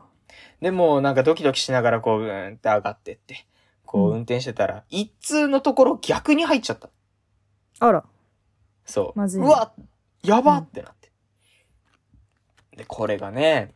[0.62, 3.46] でもなんかドキドキしながらこう、うーんって上がってって、
[3.85, 6.88] こううん運転してたら、一通のところ逆に入っちゃった。
[7.81, 8.05] あら。
[8.87, 9.18] そう。
[9.18, 9.72] まずいうわ
[10.22, 11.11] やばってなって。
[12.77, 13.75] で、これがね、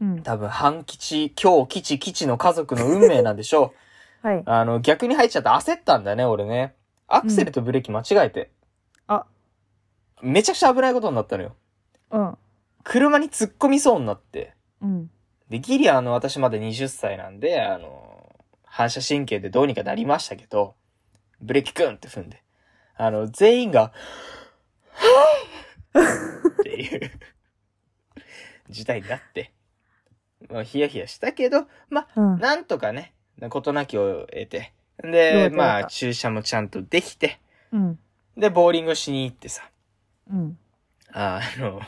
[0.00, 0.22] うん。
[0.22, 3.74] 多分半吉、今日吉吉の家族の運命なんでしょ
[4.22, 4.22] う。
[4.26, 4.42] はい。
[4.46, 6.76] あの、逆に入っちゃって焦ったんだね、俺ね。
[7.08, 8.52] アクセルとブレーキ間違えて。
[9.08, 9.26] あ。
[10.22, 11.56] めちゃくちゃ危ないことになったのよ。
[12.12, 12.38] うん。
[12.84, 14.54] 車に突っ込みそうになって。
[15.52, 15.60] うん。
[15.60, 18.34] で、ギリあの、私まだ20歳なんで、あの、
[18.64, 20.74] 反射神経でどうにかなりましたけど、
[21.40, 22.42] ブレーキクンって踏んで、
[22.96, 23.92] あの、全員が、
[26.60, 27.10] っていう、
[28.70, 29.52] 事態になって、
[30.48, 32.38] まあ、ヒヤヒヤしたけど、まあ、うん。
[32.38, 33.14] なんとかね、
[33.48, 37.40] 事なきを得て、で、まあ、った駐車もちゃんとできて、
[37.72, 37.98] うん。
[38.36, 39.70] で、ボーリングしに行ってさ、
[40.30, 40.58] うん。
[41.12, 41.80] あの、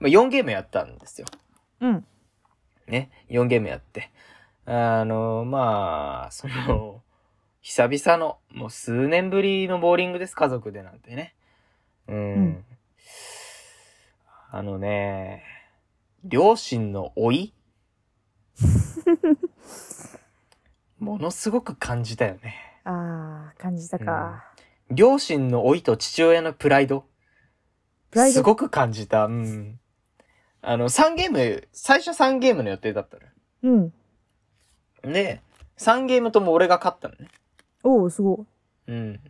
[0.00, 1.26] まあ、4ゲームやったんですよ。
[1.80, 2.06] うん。
[2.92, 4.10] ね、4ゲームやって。
[4.66, 7.02] あの、まあ、その、
[7.62, 11.34] 久々の、もう数年ぶりのボーリングです、家族でなんてね。
[12.06, 12.16] うん。
[12.16, 12.64] うん
[14.54, 15.42] あのね、
[16.24, 17.54] 両親の老い？
[21.00, 22.54] ものすごく感じたよね。
[22.84, 24.44] ああ、感じたか。
[24.90, 27.06] 両親の老いと父親のプライド？
[28.10, 28.36] プライド？
[28.40, 29.24] すごく感じた。
[29.24, 29.80] うん。
[30.62, 33.18] あの、3ゲーム、最初3ゲームの予定だった
[33.64, 33.92] うん。
[35.02, 35.12] の。
[35.12, 35.40] で、
[35.76, 37.28] 3ゲームとも俺が勝ったのね。
[37.82, 38.46] おお、すご
[38.88, 38.92] い。
[38.92, 39.20] うん。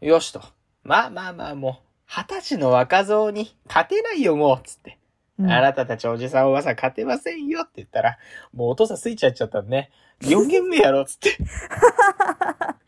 [0.00, 0.40] よしと。
[0.84, 4.98] まあまあまあもう、二十歳の若造に勝てないよもう、つって。
[5.38, 8.18] うん、あなたたちおじさんおばさん勝てませんよって言ったら、
[8.54, 9.90] もうお父さんスイッチ入っちゃったんね。
[10.22, 11.36] 4ゲーム目やろ、つって。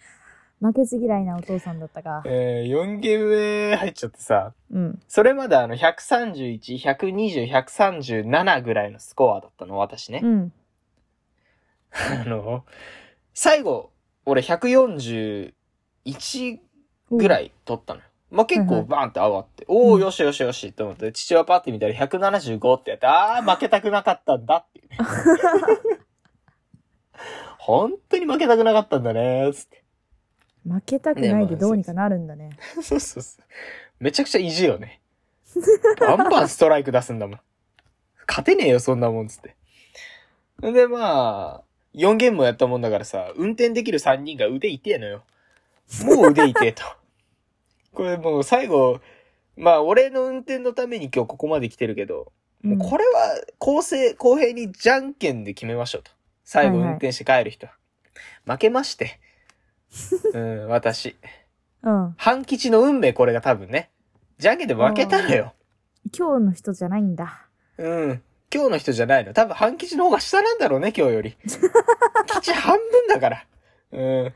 [0.61, 2.23] 負けず嫌いなお父さんだったか。
[2.27, 3.29] えー、4ゲーム
[3.71, 5.01] 目入っちゃってさ、うん。
[5.07, 10.27] それまであの、131、120、137ぐらいのスコアだったの、私ねう。
[10.27, 10.53] ん。
[11.92, 12.64] あの、
[13.35, 13.92] 最後、
[14.27, 15.53] 俺141
[17.11, 17.47] ぐらい。
[17.47, 18.07] い取ったのよ。
[18.31, 24.99] まあ、結構はいはいバーンって上がって、おーうんよしよしよしって思って、父親パって見たら175ってやって、あー負けたくなかったんだっていうね。
[27.59, 29.83] 本当に負けたくなかったんだね、つって。
[30.64, 32.51] 負けたくないでどうにかなるんだね。
[32.83, 33.44] そうそうそう。
[34.01, 35.01] めちゃくちゃ意地よね。
[35.99, 37.40] バンバンストライク出すんだもん。
[38.27, 39.57] 勝てねえよ、そんなもん、つって。
[40.61, 41.62] で、まあ、
[41.94, 45.23] 4ゲームもやったもんだからさ、運転できる3人が腕痛えのよ。
[46.05, 46.83] もう腕痛えと。
[47.92, 49.01] これもう最後、
[49.57, 56.11] まあ、俺の運転のために今日ここまで来てるけど、もうこれは公正、公平にじゃんけんで決めましょうと。
[56.44, 57.73] 最後はいはい運転して帰る人は。
[58.47, 59.21] 負けまして。
[60.35, 61.16] うん、私。
[61.83, 62.05] うん。
[62.05, 62.14] うん。
[62.16, 63.90] 半吉の運命これが多分ね。
[64.38, 65.55] じゃんけんで負けたのよ。
[66.16, 67.46] 今日の人じゃないんだ。
[67.79, 68.22] うん。
[68.53, 69.35] 今日の人じゃないの。
[69.35, 71.37] 多分半吉の方が下なんだろうね、今日より。
[72.33, 73.46] 吉半分だから。
[73.92, 74.33] う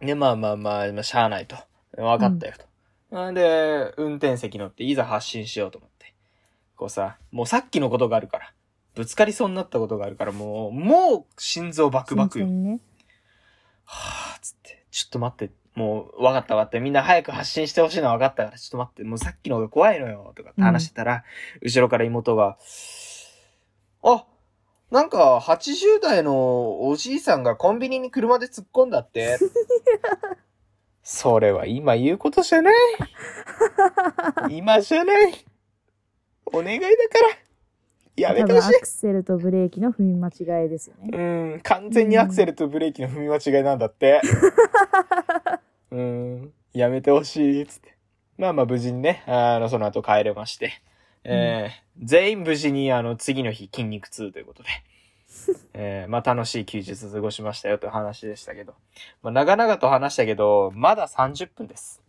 [0.00, 0.06] ん。
[0.06, 1.56] で、まあまあまあ、まあ、しゃあないと。
[1.96, 2.54] 分かったよ
[3.10, 3.30] と。
[3.30, 6.14] ん、で、運転席乗っていざ発進しようと思って。
[6.76, 8.52] こうさ、もうさっきのことがあるから。
[8.94, 12.46] ぶつかりそうになったことがあるから、もう、もう心臓バクバクよ。
[12.46, 12.80] ね。
[13.86, 16.80] はぁ、つって、ちょっと待って、もう、わかったわかった。
[16.80, 21.24] みんな早く発信してほしいのはわかったから、ちょっと待って、もうさっきの方が怖いのよ、とかって話してたら、
[21.62, 22.58] 後ろから妹が、
[24.02, 24.24] あ、
[24.90, 29.38] なんか、80代のおじいさんがコンビニに車で突っ込んだって。
[31.02, 32.74] それは今言うことじゃない。
[34.50, 35.46] 今じゃない。
[36.46, 37.45] お願いだから。
[38.16, 38.68] やめ多てほしい。
[38.70, 41.10] 分アクセルとブレーキの踏み間違いですよね。
[41.12, 44.20] うん、完全にアクセルとブレーキの踏み間違いなんだって。
[45.90, 47.96] うん、やめてほしい、つって。
[48.38, 50.72] まあまあ無事にね、あの、その後帰れまして。
[51.24, 54.68] えー全員無事にあの、次の日筋肉痛ということで。
[55.72, 58.74] えーまあ楽しい休日過ごしましたよという話でしたけど。
[59.22, 62.02] まあ長々と話したけど、まだ30分です。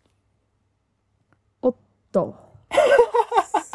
[2.12, 2.36] と。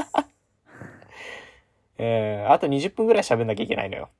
[2.05, 4.11] えーあと20分ぐらい喋んなきゃいけないのよ。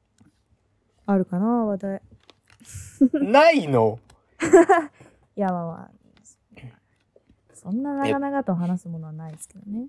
[1.05, 2.03] あるかな話題。
[3.15, 3.99] ないの？
[5.37, 5.91] いや、まあまあ、
[7.55, 9.89] そんな長々と話すものはないですけどね。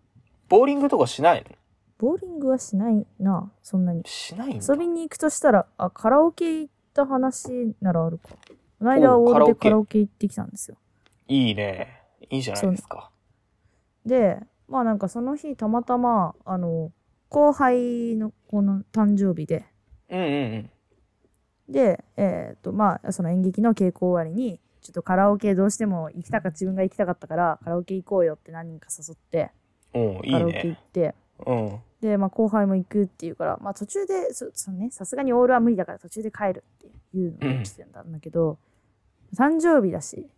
[0.49, 1.55] ボーリングとかしないの？
[1.99, 4.01] ボーリングはしないな、そんなに。
[4.05, 8.29] しない遊びに行くとしたら、あ、カラオケ行った話ならあるか。
[8.79, 10.77] この間オールでカラオケ行ってきたんですよ。
[11.27, 12.01] いいね。
[12.31, 13.11] いいじゃないですか。
[14.03, 16.91] で、まあなんかその日たまたま、あの、
[17.33, 19.65] 後輩の子の誕生日で、
[20.07, 20.69] うんうんうん。
[21.67, 29.51] で、えっ、と、まあ、その演劇の稽古終わりに、ちょっとカラオケどうしても行きたか、自分が行きたかったから、カラオケ行こうよって何人か誘って、
[29.91, 30.77] カラオケ行ね。
[30.79, 31.15] って、
[31.47, 31.79] うん。
[32.01, 38.59] で、まあ後輩も行くっていうから、まあ途中で、そね、さすがにオールは無理だから途中で帰るっていうのを言ってたんだけど、
[39.35, 40.29] 誕生日だし、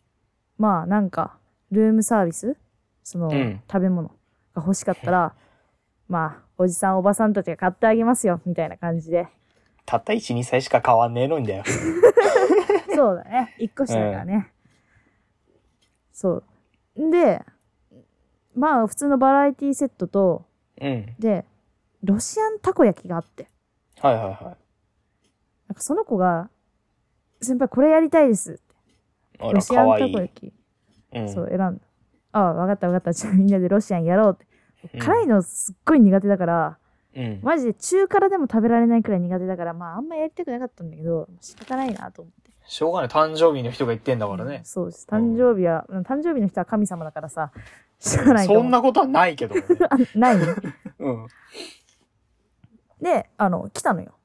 [0.57, 1.37] まあなんか、
[1.71, 2.55] ルームサービス
[3.03, 4.15] その、うん食べ物が
[4.57, 5.35] 欲しかったら、
[6.07, 9.27] まあ、おじさんおばさんたちが買ってあげますよ、みたいな感じで。
[9.85, 11.63] たった1、2歳しか変わんねえのにだよ。
[12.95, 13.55] そうだね。
[13.59, 14.51] 一個下だからね。
[16.11, 16.43] そ
[16.95, 17.11] う。
[17.11, 17.43] で、
[18.55, 20.45] まあ普通のバラエティセットと、
[20.79, 21.15] うん。
[21.19, 21.45] で、
[22.03, 23.47] ロシアンたこ焼きがあって、
[23.99, 24.57] はいはいは
[25.67, 26.49] なんかその子が、
[27.41, 28.61] 先輩これやりたいですって。
[29.39, 29.99] ロシアン。
[29.99, 30.53] たこ焼き、
[31.13, 31.29] うん。
[31.29, 31.71] そう選んだ。
[32.31, 33.13] ああ、わかったわかった。
[33.13, 34.47] じゃあみんなでロシアンやろうって。
[34.93, 36.77] うん辛いのすっごい苦手だから、
[37.15, 37.39] うん。
[37.43, 42.51] マジで中辛でも食べられないくらい苦手だから、まああんまやりたくなかったんだけど、仕方ないなと思って。
[42.67, 43.09] しょうがない。
[43.09, 44.61] 誕生日の人が言ってんだからね。
[44.63, 45.07] そうです。
[45.09, 47.51] 誕生日は、誕生日の人は神様だからさ、
[47.99, 49.63] しょうがないと思うそんなことはないけどね。
[49.89, 50.39] あない？
[50.39, 50.45] ね。
[50.99, 51.27] うん。
[53.01, 54.15] で、あの、来たのよ。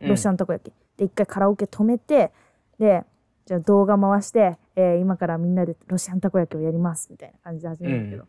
[0.00, 0.34] ロシアン。
[0.34, 0.74] ンたこ焼き。
[0.96, 2.32] で、一回カラオケ止めて、
[2.78, 3.04] で、
[3.44, 8.26] じゃあ動画回して、えー今からみんなでロシアンたこ焼きをやります、みたいな感じで始めるんだけど、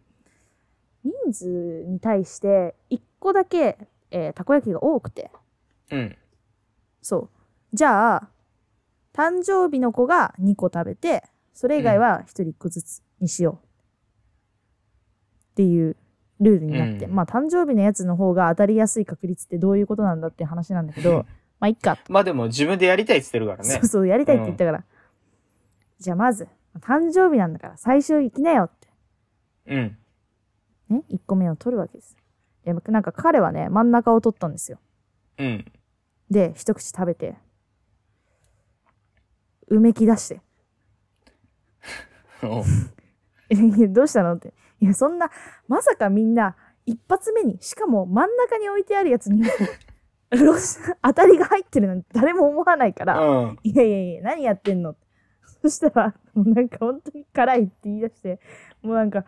[1.03, 3.77] 人数に対して、一個だけ、
[4.11, 5.31] えーたこ焼きが多くて、
[5.91, 6.15] うん。
[7.01, 7.29] そう。
[7.73, 8.29] じゃあ、
[9.13, 13.65] 誕生日の子が2個食べて、それ以外は1人1個ずつにしよう。
[15.51, 15.95] っていう
[16.39, 21.25] ルールになって、うんまあ誕生日のやつの方が当たりやすい確率ってどういうことなんだって話なんだけど、
[21.59, 21.99] まあいっか。
[22.09, 23.85] まあでも自分でやりたいって言ってるからねそう。
[23.87, 24.83] そう、やりたいって言ったから。
[25.99, 26.47] じゃあまず、
[26.79, 28.87] 誕生日なんだから最初行きなよって。
[29.67, 29.97] うん。
[30.93, 32.15] ね、1個目を取るわけです。
[32.63, 34.79] で、なんか彼はね、真ん中を取ったんですよ。
[35.37, 35.65] うん。
[36.29, 37.35] で、一口食べて、
[39.67, 40.41] うめき出して。
[43.89, 44.53] どうしたのって。
[44.79, 45.29] いや、そんな、
[45.67, 49.43] まさかみんな、一発目に、しかも真ん中に置いてあるやつに、
[50.31, 53.59] ロシ当たりが入ってるなんて誰も思わないから、うん。
[53.63, 54.95] いやいやいや、何やってんの
[55.61, 58.39] そしたら、もうなんか本当に辛いって言い出して、
[58.81, 59.25] もうなんか、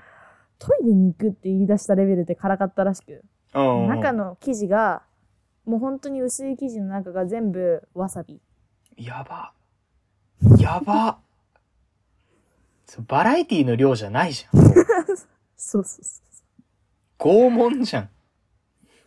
[0.59, 3.87] トイレに行くって言い出したレベルで辛かったらしく、うん。
[3.87, 5.03] 中の生地が、
[5.65, 8.39] もう本当に薄い生地の中が全部わさび。
[8.97, 9.53] やば。
[10.59, 11.19] やば。
[12.85, 14.61] そうバラエティの量じゃないじゃん。
[15.57, 16.25] そうそうそう
[17.17, 18.09] 拷問じゃん。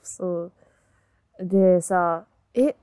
[0.02, 0.52] そう。
[1.40, 2.74] でさ、え、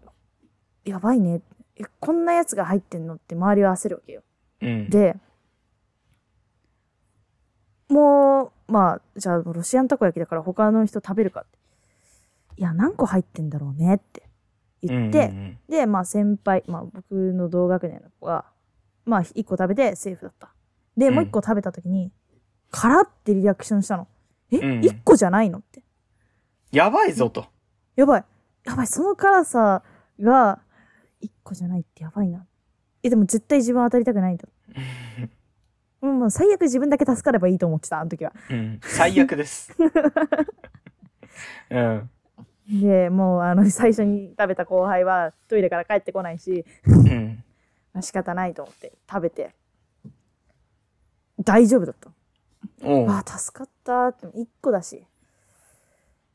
[0.86, 1.42] やばいね。
[1.76, 4.24] え、こんなやつが入ってんのって周りは焦るわけよ。
[4.62, 4.90] うん。
[4.90, 5.18] で、
[7.90, 11.58] もう、まあ、じゃあロシアンたこ焼きだから他の人食べるかって。
[12.58, 14.24] いや、何個入ってんだろうねって
[14.82, 18.46] 言って、うんうんで、まあ先輩、まあ僕の同学年の子が、
[19.06, 20.54] まあ1個食べてセーフだった。
[20.98, 22.12] で、うんもう1個食べた時に、
[22.72, 24.08] 辛ってリアクションしたの。
[24.52, 25.84] え、うん1個じゃないのって。
[26.72, 27.46] やばいぞと。
[27.96, 28.26] やばい。
[28.66, 29.84] やばい、その辛さ
[30.20, 30.60] が
[31.22, 32.46] 1個じゃないってやばいな。
[33.04, 34.48] え、でも絶対自分は当たりたくないんだ。
[36.06, 38.34] うん、もう最悪自分だけ助かればいいと思ってた、あの時は。
[38.50, 38.80] うん。
[38.82, 39.76] 最悪です。
[41.70, 42.10] うん。
[42.70, 47.44] で、もうあの、最初に食べた後輩はトイレから帰ってこないし、うん。
[47.94, 49.54] まあ仕方ないと思って食べて、
[51.44, 52.10] 大丈夫だった。
[52.84, 55.06] あ、助かったって、1個だし。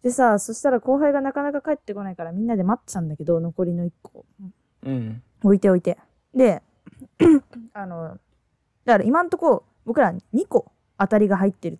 [0.03, 4.25] でさ、そしたら後輩がなかなか帰ってこないからみんなで待ってたんだけど、残りの1個。
[4.83, 5.23] うん。
[5.43, 5.99] 置いておいて。
[6.35, 6.63] で、
[7.75, 8.19] あの、
[8.91, 11.79] だから今んとこ僕ら2個当たりが入ってる。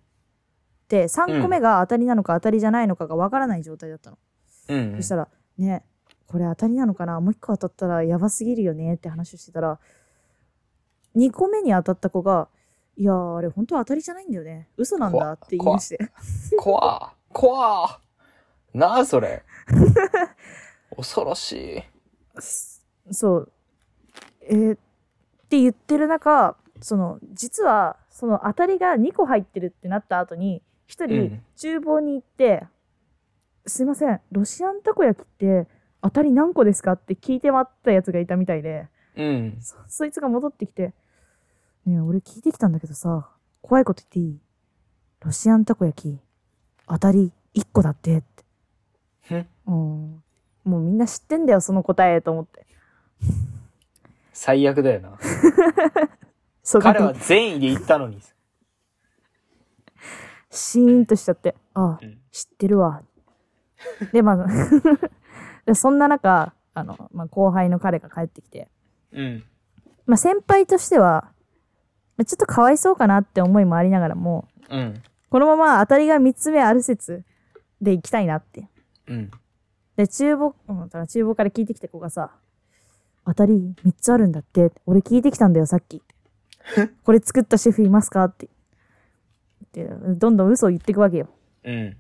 [0.89, 4.19] で、3個目が当たりなのか当たりじゃないのかがわからない状態だったの。
[4.69, 4.97] うん。
[4.97, 5.85] そしたら、ね、
[6.29, 7.21] これ当たりなのかな？
[7.21, 9.81] もう1個当たったらやばすぎるよねって話をしてたら、
[11.17, 12.49] 2個目に当たった子が、
[12.97, 14.69] いやー、あれ本当は当たりじゃないんだよね。
[14.77, 15.99] 嘘なんだって言い出して。
[16.59, 18.01] 怖怖
[18.73, 19.43] なあ、それ。
[20.97, 21.85] 恐ろし
[22.39, 23.13] い。
[23.13, 23.53] そう。
[24.43, 24.79] えーっ
[25.51, 32.65] て言ってる中、その、実は、その当たりが2個入ってるってなった後に、一人うん、厨房に行って、
[33.67, 35.67] すいません、ロシアンたこ焼きって
[36.03, 39.59] 当たり何個ですかって聞いて回ったやつがいたみたいで、うん。
[39.61, 40.93] そそいつが戻ってきて、
[41.85, 43.29] ねえ、俺聞いてきたんだけどさ、
[43.63, 44.41] 怖いこと言っていい？
[45.25, 46.19] ロシアンたこ焼き、
[46.89, 49.47] 当たり1個だってって。
[49.67, 50.23] うん。
[50.65, 52.67] もうみんな知ってんだよ、その答えと思って。
[54.33, 55.19] 最悪だよな。
[56.71, 58.21] そう彼は善意で言ったのに。
[60.51, 63.03] シーンとしちゃって、ああ、うん知ってるわ。
[64.13, 64.47] で、まあ、
[65.67, 68.69] でそんな中、あの、まあ、後輩の彼が帰ってきて、
[69.11, 69.45] うん。
[70.07, 71.33] まあ、先輩としては、
[72.17, 75.03] まあちょっとかわいそうかなって思いもありながらも、うん。
[75.29, 77.25] このまま当たりが3つ目ある説
[77.81, 78.69] で行きたいなって。
[79.09, 79.31] うん。
[79.97, 82.31] で、厨房、うん、だから厨房から聞いてきた子がさ、
[83.27, 84.71] 当たり3つあるんだって。
[84.87, 86.01] 俺聞いてきたんだよ、さっき。
[87.05, 88.49] これ作ったシェフいますかって。
[89.73, 89.85] で、
[90.17, 91.29] どんどん嘘を言っていくわけよ。
[91.65, 91.97] うん。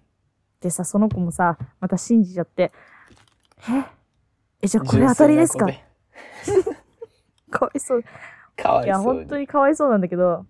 [0.61, 2.73] でさ、その子もさ、また信じちゃって、
[3.69, 3.85] え？
[4.63, 5.67] え、じゃあこれ当たりですか？
[7.51, 8.05] かわいそう。
[8.57, 9.21] かわいいや、そうに。
[9.21, 10.45] 本当にかわいそうなんだけど、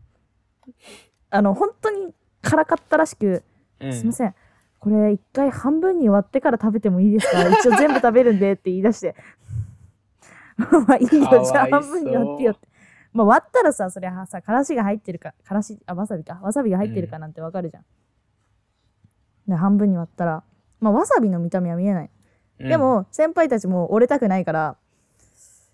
[1.30, 2.12] あの、本当に
[2.42, 3.42] 辛かったらしく、
[3.80, 4.34] うんすいません。
[4.78, 7.48] これ一回半分に割ってから食べてもいいですか？
[7.48, 9.14] 一応全部食べるんでって言い出して。
[10.58, 11.08] まあいいよ、
[11.44, 12.68] じゃあ半分に割ってよって。
[13.12, 16.38] まあ割ったらさ、そりゃさ、からしが入ってるか、からし、あ、わさびか。
[16.42, 17.84] わさびが入ってるかなんてわかるじゃん。
[19.48, 20.44] で、半分に割ったら、
[20.80, 22.10] まあわさびの見た目は見えない。
[22.60, 24.76] うんでも、先輩たちも折れたくないから、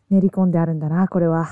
[0.08, 1.48] 練り込んであるんだな、これは。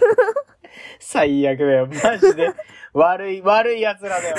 [1.00, 1.86] 最悪だよ。
[1.86, 2.52] マジで。
[2.92, 4.36] 悪い、悪い奴らだよ。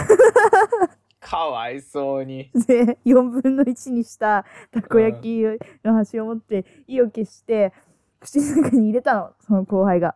[1.20, 2.52] かわいそうに。
[2.68, 5.42] で、4分の1にしたたこ焼き
[5.84, 7.74] の端を持って、意を決して、
[8.20, 10.16] 口の中に入れたの、その後輩が。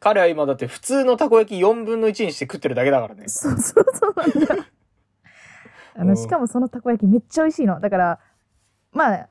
[0.00, 3.28] 彼は今だって普通のたこ焼き4分の1にして食ってるだけだからね。
[3.28, 4.64] そうそうそうなんだよ。
[5.94, 7.80] あの、うんしかもそのたこ焼きめっちゃ美味しいの。
[7.80, 8.20] だから、
[8.92, 9.28] まあ、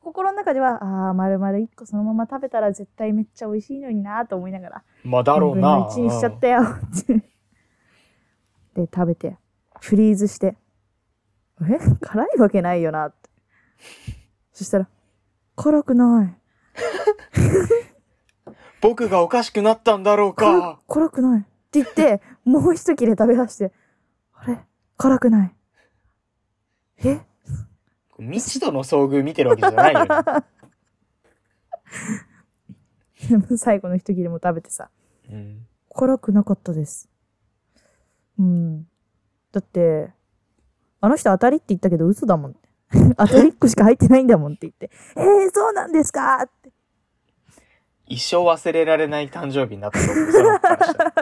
[0.00, 5.76] 心の中では、ああ、丸々1個そのまま食べたら絶対めっちゃ美味しいのになと思いながら、まあだろう4な。
[5.76, 7.14] 分の1にしちゃったよって。
[8.74, 9.36] で、食べて、
[9.80, 10.56] フリーズして、
[11.62, 11.78] え？
[12.00, 13.28] 辛いわけないよなって。
[14.52, 14.88] そしたら、
[15.56, 16.34] 辛くない。
[18.88, 20.78] 僕がおかしくなったんだろう辛か。
[20.86, 21.40] 辛くない。
[21.40, 23.72] って言って、もう一切れ食べ出して、
[24.32, 24.58] あれ？
[24.96, 25.54] 辛くない？
[27.04, 27.20] え？
[28.18, 30.06] 未知との遭遇見てるわけじゃないよ
[33.58, 34.88] 最後の一切れも食べてさ、
[35.30, 35.66] うん。
[35.92, 37.08] 辛くなかったです。
[38.38, 38.84] うん。
[39.52, 40.12] だって、
[41.00, 42.56] あの人当たりって言ったけど嘘だもん。
[43.18, 46.38] 当たり1個しか入ってないんだもんって言って、えー、そうなんですか？
[46.44, 46.52] って。
[48.06, 50.32] 一生忘れられない誕生日になったと思う。
[50.32, 51.12] その子からしたら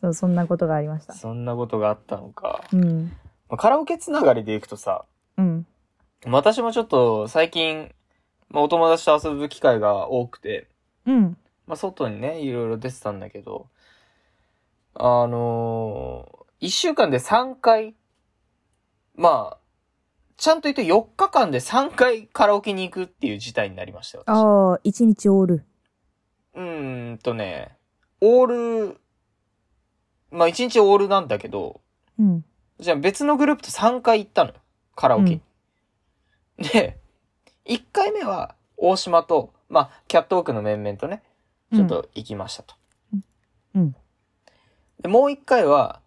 [0.00, 1.14] そう、そんなことがありました。
[1.14, 2.64] そんなことがあったのか。
[2.72, 3.12] うん。
[3.48, 5.04] まあカラオケつながりでいくとさ、
[5.36, 5.66] うん。
[6.26, 7.94] 私もちょっと最近、
[8.48, 10.68] まあ、お友達と遊ぶ機会が多くて、
[11.06, 11.36] うん。
[11.66, 13.68] まあ、外にね、いろいろ出てたんだけど、
[14.94, 17.94] あのー、一週間で3回、
[19.14, 19.58] まあ、
[20.40, 24.24] ちゃんと言うと4日間で3回カラオケに行くっていう事態になりましたよ。
[24.26, 25.66] 私ああ、一日オール。
[26.54, 27.76] うーんとね、
[28.22, 29.00] オール、
[30.30, 31.82] まあ1日オールなんだけど、
[32.18, 32.44] うん。
[32.78, 34.56] じゃあ別のグループと3回行ったのよ。
[34.96, 35.42] カラオケに。
[36.56, 36.98] で、
[37.66, 41.22] 1回目は大島と、まあキャットウォークの面々とね、
[41.74, 42.74] ちょっと行きましたと。
[43.74, 43.94] うん。
[45.02, 46.00] で、もう1回は、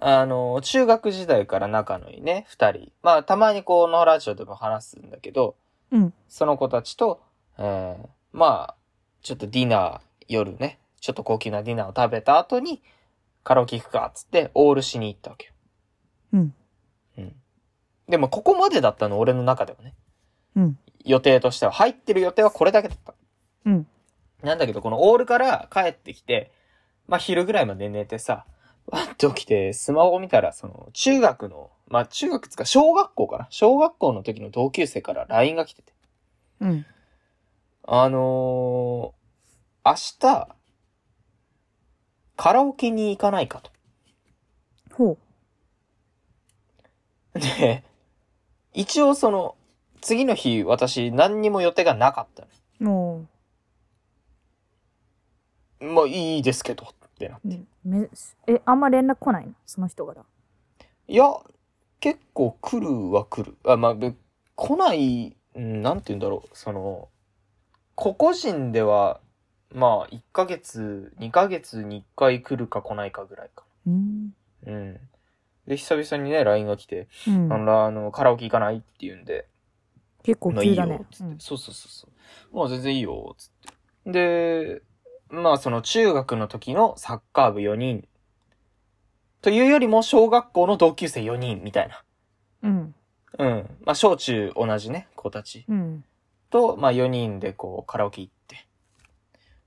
[0.00, 2.92] あの、中学時代から仲のいいね、2人。
[3.02, 5.56] まあたまにこのラジオでも話すんだけど、
[5.90, 6.14] うん。
[6.28, 7.20] その子たちと、
[7.58, 8.74] えー、まあ、
[9.22, 12.82] ちょっとディナー、夜ね、ちょっと高級なディナーを食べた後に、
[13.42, 15.52] カラオケ行くか、つって、オールしに行ったわけよ。
[16.34, 16.54] うん。
[17.16, 17.36] うん。
[18.08, 19.94] でも、ここまでだったの、俺の中ではね。
[20.54, 20.78] うん。
[21.04, 23.14] 予定としては、入ってる予定はこれだけだった。
[23.64, 23.86] うん。
[24.42, 26.52] なんだけど、このオールから帰ってきて、
[27.06, 28.44] まあ、昼ぐらいまで寝てさ、
[28.90, 33.46] わって起きて、スマホを見たら、その、中学の、まあ、中学つか、小学校かな？
[33.50, 35.92] 小学校の時の同級生から LINE が来てて。
[36.60, 36.86] うん。
[37.86, 40.48] あのー、明日、
[42.36, 43.70] カラオケに行かないかと。
[44.94, 45.18] ほ
[47.34, 47.84] で、
[48.74, 49.56] 一応その、
[50.00, 52.44] 次の日、私、何にも予定がなかった
[52.80, 52.84] う。
[52.84, 53.26] も
[55.80, 55.94] の。
[55.94, 57.56] まあ、いいですけど、ってなって。
[57.56, 58.08] う、め
[58.46, 59.52] え、あんま連絡来ないの？
[59.66, 60.24] その人から。
[61.08, 61.24] いや、
[61.98, 63.56] 結構来るは来る。
[63.64, 64.14] あ、まあ、べ
[64.54, 66.48] 来ない、うんなんて言うんだろう。
[66.56, 67.08] その、
[67.96, 69.20] 個々人では、
[69.74, 74.32] まあ、1ヶ月、2ヶ月に1回来るか来ないかぐらいかうん。
[74.64, 74.72] な。
[74.72, 75.00] うん。
[75.66, 77.58] で、久々にね、LINE が来て、うんあ。
[77.58, 79.48] の、あのカラオケ行かないって言うんで、
[80.22, 82.08] 結構急だね。、つって、うんそうそうそうそ
[82.52, 82.56] う。
[82.56, 83.50] まあ全然いいよ、つっ
[84.04, 84.12] て。
[84.12, 84.82] で、
[85.30, 88.08] まあその中学の時のサッカー部4人
[89.40, 92.02] というよりも小学校の同級生4人みたいな。
[92.62, 92.94] うん。
[93.38, 93.76] うん。
[93.84, 96.04] まあ、小中同じね、子たちうん。
[96.50, 98.66] と、まあ、4人でこう、カラオケ行って、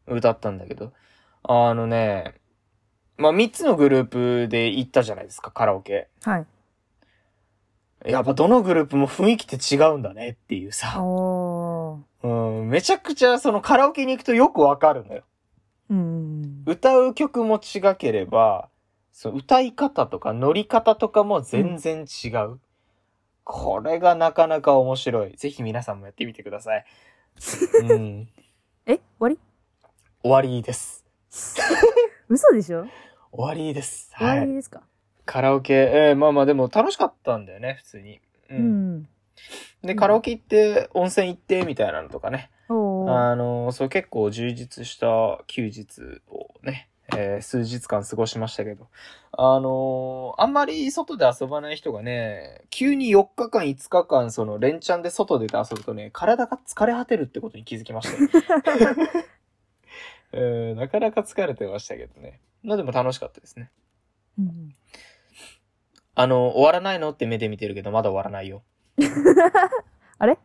[0.07, 0.91] 歌ったんだけど、
[1.43, 2.35] あのね、
[3.17, 6.09] まあ、3つのグループで行ったじゃないですか、カラオケ。
[6.23, 6.45] はい。
[8.05, 10.97] やっぱどのグループも雰囲気って違うんだねっていうさ。
[12.23, 12.27] う
[12.63, 15.23] ん、めちゃくちゃそのカラオケに行くとよくわかるのよ。
[16.65, 16.73] うん。
[16.73, 18.69] 歌う曲も違ければ、
[19.11, 22.59] その歌い方とか乗り方とかも全然違う。
[23.43, 25.35] これがなかなか面白い。
[25.35, 26.85] ぜひ皆さんもやってみてください。
[27.81, 28.29] うん。
[28.85, 29.39] え終わり？
[30.23, 31.05] 終わりです。
[32.29, 32.85] 嘘でしょ？
[33.31, 34.11] 終わりです。
[34.17, 34.47] 終わはい。
[34.47, 34.83] りですか？
[35.25, 38.19] カラオケ、えーまあまあでも楽しかったんだよね、普通に。
[38.49, 38.55] う。
[38.55, 39.07] うんん。
[39.83, 42.51] で、カラオケ行って、温泉行って、みたいなのとかね。
[42.69, 42.73] あ
[43.35, 48.87] の、そう結構充実した休日をね、えー数日間過ごしましたけど、
[49.31, 59.09] あのあんまり外で遊ばない人がね、急に4日間5日間その連チャンで外出て遊ぶとね、体が疲れ果てるってことに気づきましたよ。
[60.33, 60.37] え
[60.73, 62.39] ーなかなか疲れてましたけどね。
[62.63, 63.69] まあでも楽しかったですね。
[64.39, 64.75] うん
[66.13, 68.63] あの、終わらないのって目で見てるけど、まだ終わらないよ。
[70.19, 70.37] あれ？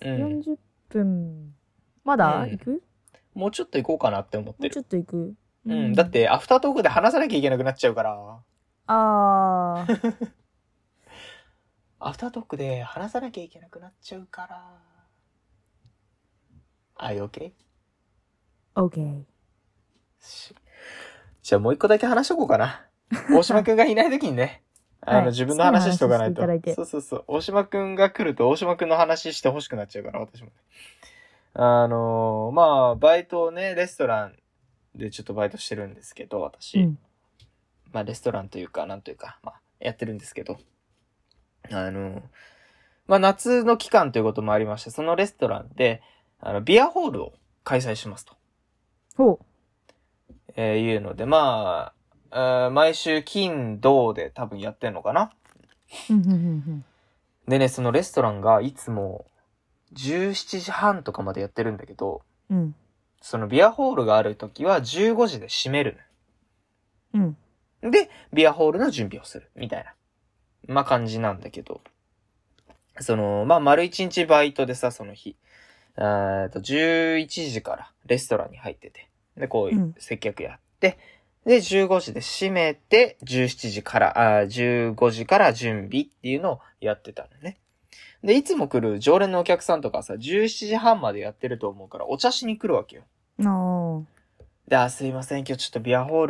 [0.00, 0.40] うん。
[0.40, 0.56] 40
[0.88, 1.54] 分。
[2.04, 2.82] まだうん行く？
[3.38, 4.74] もうちょっと行こうかなって思ってる。
[4.74, 5.34] もうちょっと行く
[5.64, 5.94] うん。
[5.94, 6.10] だっ。
[6.10, 8.40] て、アフタートークで話さなきゃいけなくなっちゃうから。
[8.88, 10.30] あー。
[12.00, 14.76] アフタートークで話さなきゃいけなくなっちゃうから。
[16.96, 17.52] あ、い OK?
[18.74, 19.22] OK。
[20.18, 20.52] し
[21.40, 22.88] じゃあもう一個だけ話しとこうかな。
[23.30, 24.64] 大島くんがいない時にね。
[25.00, 26.74] あの、はい自分の話しとかないと好きな話していただいて。
[26.74, 27.24] そうそうそう。
[27.28, 30.52] 大島くんが来ると大島くんの話してほしくなっちゃうから、私もね。
[31.54, 34.36] あのーまあ、バイトをね、レストラン
[34.94, 36.80] でちょっとバイトしてるんですけど、私。
[36.80, 36.98] うん。
[37.92, 40.58] まあ、レストランというか、なんというか、まあ、やってるんですけど、
[41.70, 42.22] あの、
[43.06, 46.02] まあ、夏の期間ということもありまして、そのレストランで、
[46.40, 47.32] あの、ビアホールを
[47.64, 48.34] 開催しますと、
[49.16, 49.40] ほ
[50.54, 51.92] えーいうので、ま
[52.30, 55.32] あ、あー毎週金、土で多分やってんのかな。
[57.48, 59.24] でね、そのレストランがいつも
[59.94, 62.58] 17時半とかまでやってるんだけど、うん。
[62.58, 62.74] うん。
[63.20, 65.98] そのビアホールがある時は15時で閉める
[67.14, 67.36] うん。
[67.82, 67.90] の。
[67.90, 69.50] で、ビアホールの準備をする。
[69.56, 69.94] みたいな。
[70.66, 71.80] まあ感じなんだけど。
[73.00, 75.36] その、まあ丸一日バイトでさ、その日。
[75.96, 79.08] えっと、11時からレストランに入ってて。
[79.36, 80.98] で、こううん接客やって。
[81.44, 87.58] で、15時で閉めて、17時から、あー15時から準備っていうのをやってたのね。
[88.22, 93.02] で、いつも来る常連のお客さんとかさ、17時半までやってると思うから、お茶しに来るわけよ。
[93.40, 94.04] あー。
[94.68, 96.26] で、あ、すいません、今日ちょっとビアホー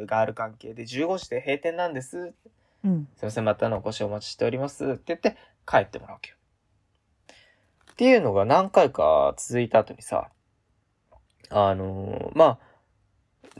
[0.00, 2.34] ルがある関係で15時で閉店なんです。
[2.84, 3.08] うん。
[3.16, 4.84] すいません、またのお越しお待ちしております。
[4.84, 6.36] って言って帰ってもらうわけよ。
[7.92, 10.30] っていうのが何回か続いた後にさ、
[11.50, 12.58] あのーまあ、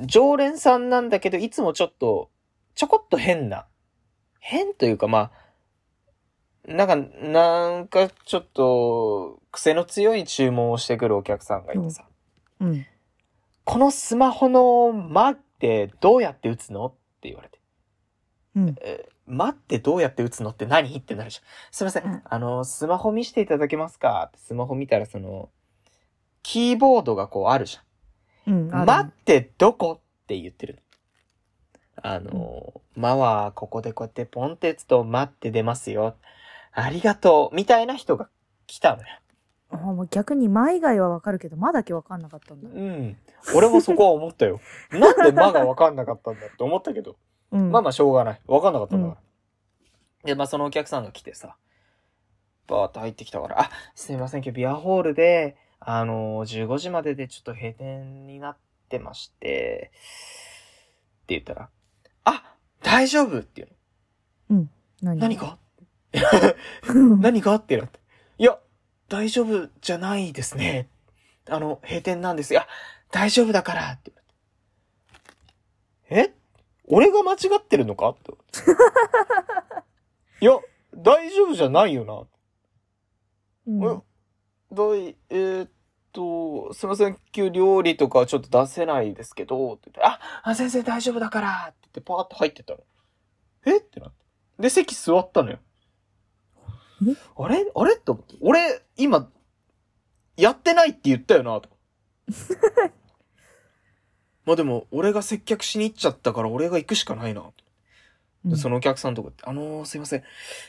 [0.07, 2.31] 常連さんなんだけど、いつもちょっと、
[2.75, 3.67] ちょこっと変な、
[4.39, 5.33] 変というかまあ、
[6.67, 12.05] なんか、なんかちょっと、癖の強い注文をしてくるお客さんがいてさ、
[12.61, 12.87] うん。
[13.65, 17.59] このスマホの間ってどうやって打つのって言われて。
[18.57, 18.75] うん。
[18.81, 20.93] えー間ってどうやって打つのって何？
[20.97, 21.45] ってなるじゃん。
[21.71, 22.05] すいません。
[22.05, 24.25] うんあの、スマホ見せていただけますか？
[24.27, 25.51] ってスマホ見たらその、
[26.43, 27.79] キーボードがこうあるじ
[28.49, 28.75] うん。
[28.75, 28.81] ゃん。
[28.81, 30.01] ある間ってどこ？
[30.01, 32.11] って言ってるの。
[32.11, 36.17] あの、間はここでこうやってポンって打つと間って出ますよ。
[36.73, 37.55] ありがとう。
[37.55, 38.29] みたいな人が
[38.67, 39.09] 来たのよ。
[39.73, 42.69] あもう逆に前以外はわかるけど、間だけわかんなかったんだ。
[42.69, 43.17] うん。
[43.55, 44.61] 俺もそこは思ったよ。
[44.91, 47.17] なんで間がわかんなかったんだって思ったけど。
[47.53, 47.71] うん。
[47.71, 48.41] まあまあしょうがない。
[48.47, 49.21] わかんなかったんだから。
[50.25, 51.57] で、まあそのお客さんが来てさ、
[52.67, 58.57] バーッと入ってきたから、あ、すいません、今日ビアホールで、あのー、15時まででちょっと閉店になっ
[58.89, 59.91] てまして、
[61.23, 61.71] って言ったら、
[62.25, 64.67] あ、大丈夫っていうの。
[65.03, 65.59] 何何か？
[66.13, 68.01] 何 何かってなって。
[68.39, 68.59] いや、
[69.09, 70.89] 大丈夫じゃないですね。
[71.49, 72.53] あの、閉店なんです。
[72.53, 72.67] いや、
[73.11, 74.13] 大丈夫だからって。
[76.11, 76.35] え？
[76.87, 78.11] 俺が間違ってるのか？
[78.11, 78.33] って。
[80.41, 80.59] いや、
[80.95, 82.27] 大丈夫じゃないよな。
[83.67, 84.03] うん
[84.97, 85.71] い、えーっ
[86.13, 92.81] と、すいません、今日料理とかちょっと出せないですけど、って言って、あ、あ先生大丈夫だからって言ってパーッと入ってったの。
[93.67, 93.79] え？
[93.79, 94.17] ってなって。
[94.63, 95.59] で、席座ったのよ。
[97.09, 97.15] え？
[97.37, 97.67] あれ？
[97.75, 97.97] あれ？
[97.97, 98.37] と思って。
[98.41, 99.31] 俺、今、
[100.37, 101.69] やってないって言ったよな、と。
[104.45, 107.43] まあでも、俺が接客しに行っちゃったから俺が行くしかないな。
[107.43, 110.23] うんそのお客さんとかって、あのー、すいません。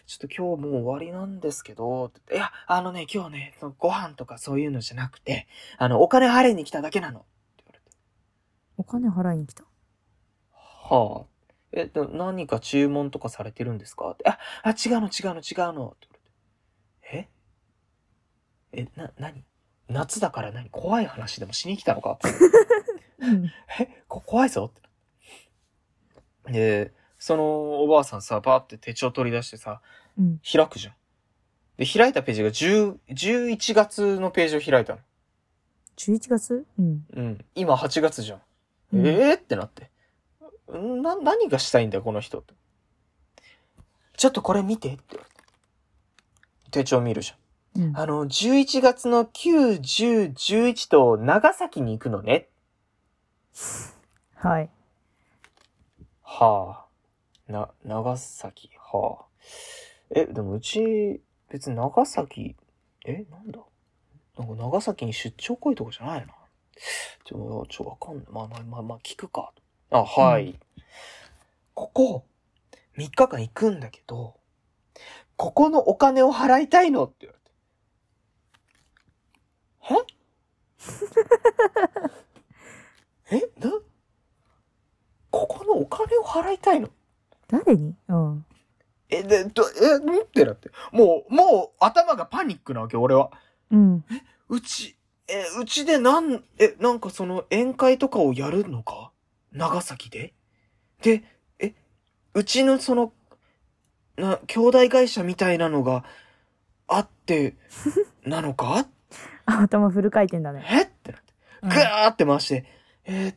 [0.05, 7.21] ちょっと今日もう終わりなんですけど、いや、あのね、今日ね、そのご飯とかそういうのじゃなくて、あの、お金払いに来ただけなの。
[7.21, 7.23] っ
[7.55, 7.97] て言われて。
[8.75, 9.63] お金払いに来た？
[10.53, 11.25] はあ。
[11.71, 14.11] え、で何か注文とかされてるんですか？
[14.11, 14.27] って。
[14.27, 15.95] あ、あ、違うの違うの違うの。
[15.95, 16.09] って。
[18.73, 19.43] ええ、な、何？
[19.89, 20.69] 夏だから何？
[20.69, 22.19] 怖い話でもしに来たのか？
[23.19, 23.45] うん。
[23.79, 24.81] え、こ怖いぞっ
[26.45, 26.51] て。
[26.51, 29.81] で、そのおばあさんさ、バーって手帳取り出してさ、
[30.17, 30.41] うん。
[30.49, 30.95] 開くじゃん。
[31.77, 34.99] で、開いたページが10 11月のページを開いたの。
[35.97, 36.65] 11月？
[36.79, 37.05] うん。
[37.13, 37.45] うん。
[37.55, 38.41] 今8月じゃん。
[38.93, 39.89] うんええー、ってなって。
[40.77, 42.53] んな、何がしたいんだよ、この人って。
[44.17, 45.17] ちょっとこれ見てって。
[46.71, 47.40] 手帳見るじうん
[47.95, 52.49] あの、11月の9、10、11と長崎に行くのね。
[54.35, 54.69] はい。
[56.21, 56.85] は
[57.47, 57.51] あ。
[57.51, 59.25] な、長崎、はあ。
[60.09, 62.55] え、でもうち、別に長崎、
[63.05, 63.59] え、なんだ？
[64.37, 66.33] なんか長崎に出張来いとかじゃないな。
[67.25, 68.25] ちょ、ちょ、わかんない。
[68.29, 69.53] まあまあまあまあ、聞くか。
[69.91, 70.59] あ、はい。
[71.73, 72.25] ここ、
[72.97, 74.35] 3日間行くんだけど、
[75.37, 77.40] ここのお金を払いたいのって言われて。
[79.89, 79.95] え？
[83.37, 83.39] え？
[83.59, 83.71] な？
[85.31, 86.89] ここのお金を払いたいの？
[87.47, 87.95] 誰に？
[88.07, 88.45] うん。
[89.09, 90.69] え、で、ど、え、んってなって。
[90.91, 93.31] もう、もう頭がパニックなわけ、俺は。
[93.69, 94.05] うん。
[94.49, 94.95] うち、
[95.27, 99.11] え、うちでなん、え、なんかその宴会とかをやるのか？
[99.51, 100.33] 長崎で？
[101.01, 101.23] で、
[101.59, 101.73] え、
[102.33, 103.13] うちのその、
[104.17, 106.03] な、兄弟会社みたいなのが
[106.87, 107.55] あって、
[108.25, 108.77] なのか？
[108.77, 108.85] あ
[109.45, 110.65] 頭フル回転だね。
[110.69, 110.81] え？
[110.83, 111.33] ってなって。
[111.63, 112.65] うんぐーって回して、
[113.05, 113.35] えーっ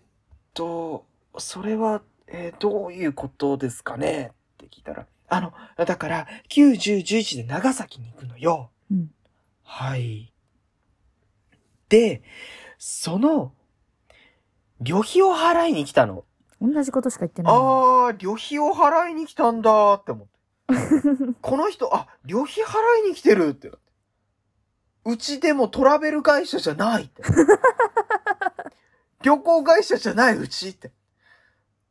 [0.55, 1.07] と、
[1.39, 4.31] それは、えーどういうことですかね？
[4.33, 8.71] って聞いたら、あの、だから、9、10、11で長崎に行くのよ。
[8.91, 9.11] うん
[9.63, 10.33] はい。
[11.89, 12.23] で、
[12.79, 13.53] その、
[14.81, 16.25] 旅費を払いに来たの。
[16.61, 17.53] 同じことしか言ってない。
[17.53, 20.35] あー、旅費を払いに来たんだって思って。
[21.41, 23.84] この人、あ、旅費払いに来てるってなって。
[25.05, 27.23] うちでもトラベル会社じゃないって。
[29.23, 30.91] 旅行会社じゃないうちって。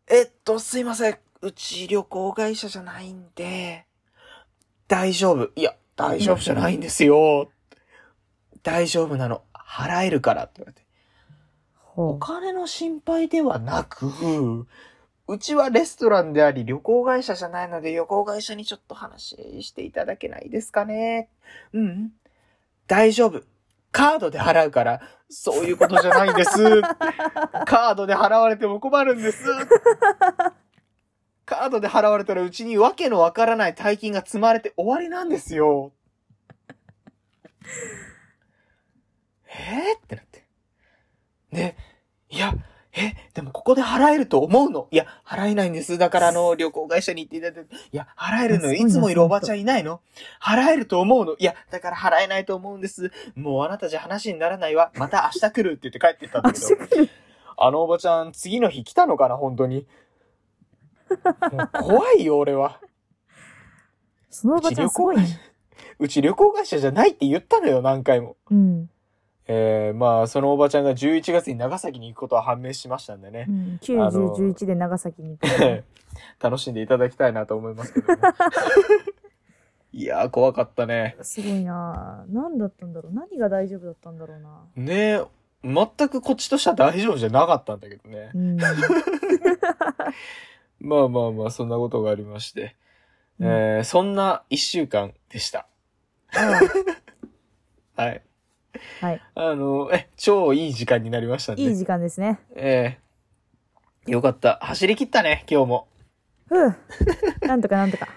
[0.08, 1.18] えっと、すいません。
[1.42, 3.86] うち旅行会社じゃないんで、
[4.88, 5.52] 大丈夫。
[5.56, 7.52] いや、大丈夫じゃないんですよ。
[8.64, 9.44] 大丈夫なの。
[9.54, 10.84] 払えるからって言われて。
[11.96, 14.68] おほ金の心配ではなく、
[15.28, 21.30] うちはレストランであり旅行会社じゃないので旅行会社にちょっと話していただけないですかね。
[21.72, 22.12] うん。
[22.88, 23.44] 大丈夫。
[23.92, 26.82] カードで払うから、そういうことじゃないんです。
[27.66, 29.44] カードで払われても困るんです。
[31.46, 35.92] カードで払われたらうちにわけのわからない大金が積まれて終わりなんですよ。
[39.48, 40.44] えー、ってなって。
[41.52, 41.78] で、
[42.30, 42.54] いや、
[42.96, 44.88] え、でもここで払えると思うの？
[44.92, 45.98] いや、払えないんです。
[45.98, 48.74] だからあの、旅行会社に行っていただいて、いや、払えるのよ。
[48.74, 50.00] いつもいるおばちゃんいないの？
[50.42, 51.36] 払えると思うの？
[51.38, 53.12] いや、だから払えないと思うんです。
[53.36, 54.92] もうあなたじゃ話にならないわ。
[54.96, 56.44] また明日来るって言って帰ってったんう。
[56.44, 57.08] だけど。
[57.58, 59.88] あのおばちゃん、次の日来たのかな、本当に。
[61.72, 62.80] 怖いよ、俺は。
[64.30, 65.40] そのおばちゃんすごいね。
[66.00, 68.38] うち旅行会社じゃないって言ったのよ、何回も。
[68.50, 68.90] うん。
[69.48, 73.52] えー、まあ、そのおばちゃんが11月に長崎に行くことは判明しましたんでねう。
[73.52, 73.80] ん。
[73.82, 75.84] 9、あの10、11で長崎に行く。
[76.42, 78.22] 楽しんでいただきたいなと思いますけどね。
[79.92, 81.18] いやー、怖かったね。
[81.22, 85.24] すごいなぁ何だったんだろう何が大丈夫だったんだろうなねえ、
[85.64, 88.32] 全くこっちとしては大丈夫じゃなかったんだけどね。
[88.34, 88.58] うん。
[90.80, 92.76] まあまあまあ、そんなことがありまして。
[93.40, 95.68] うんえー、そんな一週間でした。
[97.96, 98.24] はい。
[99.02, 99.22] はい。
[99.36, 101.64] あの、え、超いい時間になりましたんで。
[101.64, 102.40] いい時間ですね。
[102.56, 102.98] え
[104.08, 104.60] えよかった。
[104.62, 105.88] 走り切ったね、今日も。
[106.48, 106.76] ふう。
[107.42, 108.08] なんとかなんとか。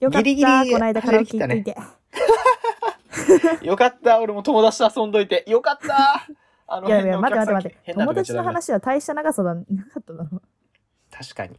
[0.00, 0.22] よかった。
[0.22, 1.76] ギリギリこの間カラオケ行っていて。
[3.62, 4.20] よかった。
[4.20, 5.44] 俺も友達と遊んどいて。
[5.46, 6.26] よかった。
[6.68, 7.78] あのいやいや、待って待って待って。
[7.82, 9.66] 変な友達のとこ言っちゃダメだ話は大した長さだなか
[10.00, 10.42] っただろう。
[11.10, 11.58] 確かに。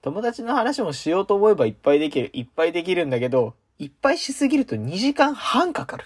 [0.00, 2.30] 友達の話もしようと思えばいっぱいできる。
[2.32, 6.04] いっぱいできるんだけど、いっぱいしすぎると2時間半かかる。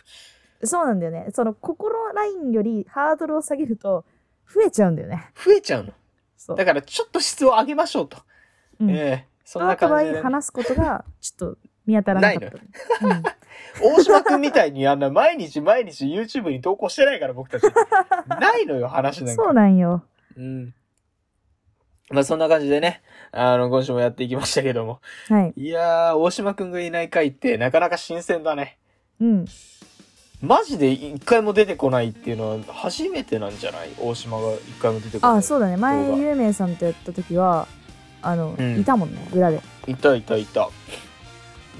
[0.64, 1.28] そうなんだよね。
[1.32, 4.04] その心ラインよりハードルを下げると
[4.52, 5.30] 増えちゃうんだよね。
[5.34, 5.92] 増えちゃうの。
[6.36, 6.56] そう。
[6.56, 8.18] だからちょっと質を上げましょうと。
[8.80, 10.20] うん、ええそんな感じで、ね。
[10.22, 13.06] 話すことがちょっと見当たらなかった。
[13.06, 13.22] うん
[13.82, 17.64] 大島くんみたいにあんな毎日毎日 YouTube に投稿してないから僕たち。
[18.28, 19.42] ないのよ、話なんか。
[19.42, 20.02] そうなんよ。
[20.36, 20.74] うん。
[22.10, 23.02] まあそんな感じでね、
[23.32, 25.00] あの、今週もやっていきましたけども。
[25.28, 25.52] はい。
[25.56, 28.78] いやー、大島くんがいない回ってなかなか新鮮だね。
[29.20, 29.44] うん。
[30.42, 33.90] マジで一回も出てこないっていうのは初めてなんじゃない？
[33.98, 35.38] 大島が一回も出てこない。
[35.38, 35.76] あ、そうだね。
[35.76, 37.66] 前、動画ゆうめいさんとやった時は、
[38.22, 39.60] あの、うんいたもんね、裏で。
[39.86, 40.68] いたいたいた。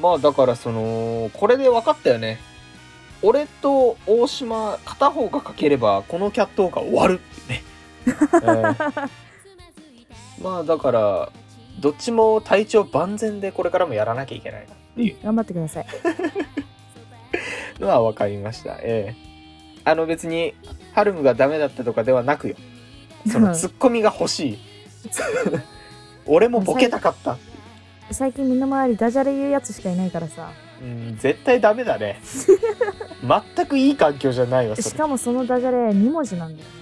[0.00, 2.38] まあだからその、これで分かったよね。
[3.22, 7.62] 俺と大島、片方がかければ、このキャットウォーカー終わるってね。
[8.06, 9.08] えー
[10.42, 11.28] まあだから、
[11.80, 15.86] どっちも体調万全でこれからもやらなきゃいけないなっていう頑張ってください。
[17.80, 18.78] のは分かりました。
[18.82, 19.30] ええ
[19.84, 20.54] あの別に、
[20.92, 22.56] ハルムがダメだったとかではなくよ。
[23.30, 24.58] そのツッコミが欲しい。
[26.26, 27.38] 俺もボケたかった。
[28.10, 30.50] 最近身の回りダジャレ言うやつしかいないからさ。
[30.82, 32.20] うん、絶対ダメだね。
[33.56, 34.76] 全くいい環境じゃないわ。
[34.76, 36.80] しかもそのダジャレ2文字なんだよね。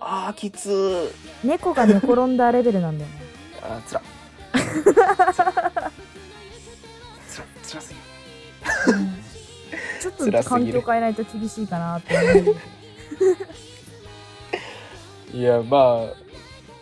[0.00, 1.10] あー、きつー。
[1.44, 3.16] 猫が寝転んだレベルなんだよね。
[3.62, 4.02] あー、つら。
[7.28, 9.19] つら、つらすぎ
[10.00, 12.56] ちょっと環境変えないと厳しいかなって思う。
[15.36, 16.14] いや、まあ、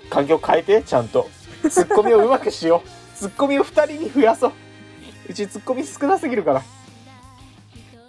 [0.08, 1.28] 環境変えて、ちゃんと。
[1.68, 2.88] ツッコミをうまくしよう。
[3.16, 4.52] ツッコミを2人に増やそう。
[5.28, 6.62] うちツッコミ少なすぎるから。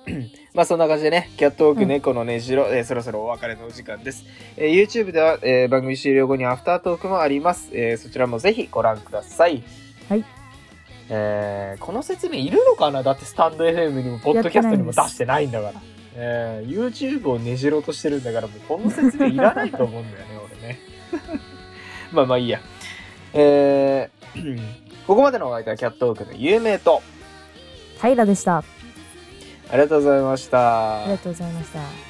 [0.54, 4.24] まあそんな感じでね、キャットウォークうん猫のねじろ、えーそろそろお別れのお時間です。
[4.56, 7.70] えー YouTube では、えー番組終了後にアフタートークもあります。
[7.74, 9.64] えーそちらもぜひご覧ください。
[10.08, 10.24] はい。
[11.10, 13.04] えーこの説明いるのかな？
[13.04, 15.74] だってスタンド FM にもポッドキャストにも出してないんだから。
[16.16, 20.32] えー YouTube をねじろうとしてるんだからもうこの説明いらないと思うんだよね
[20.62, 20.80] 俺ね。
[22.12, 22.60] まあまあいいや。
[23.34, 24.60] えー
[25.08, 27.02] ここまでのお相手はキャットウォークの有名と
[28.02, 28.58] 平でした。
[28.58, 28.64] あ
[29.74, 32.09] りがとうございましたありがとうございました。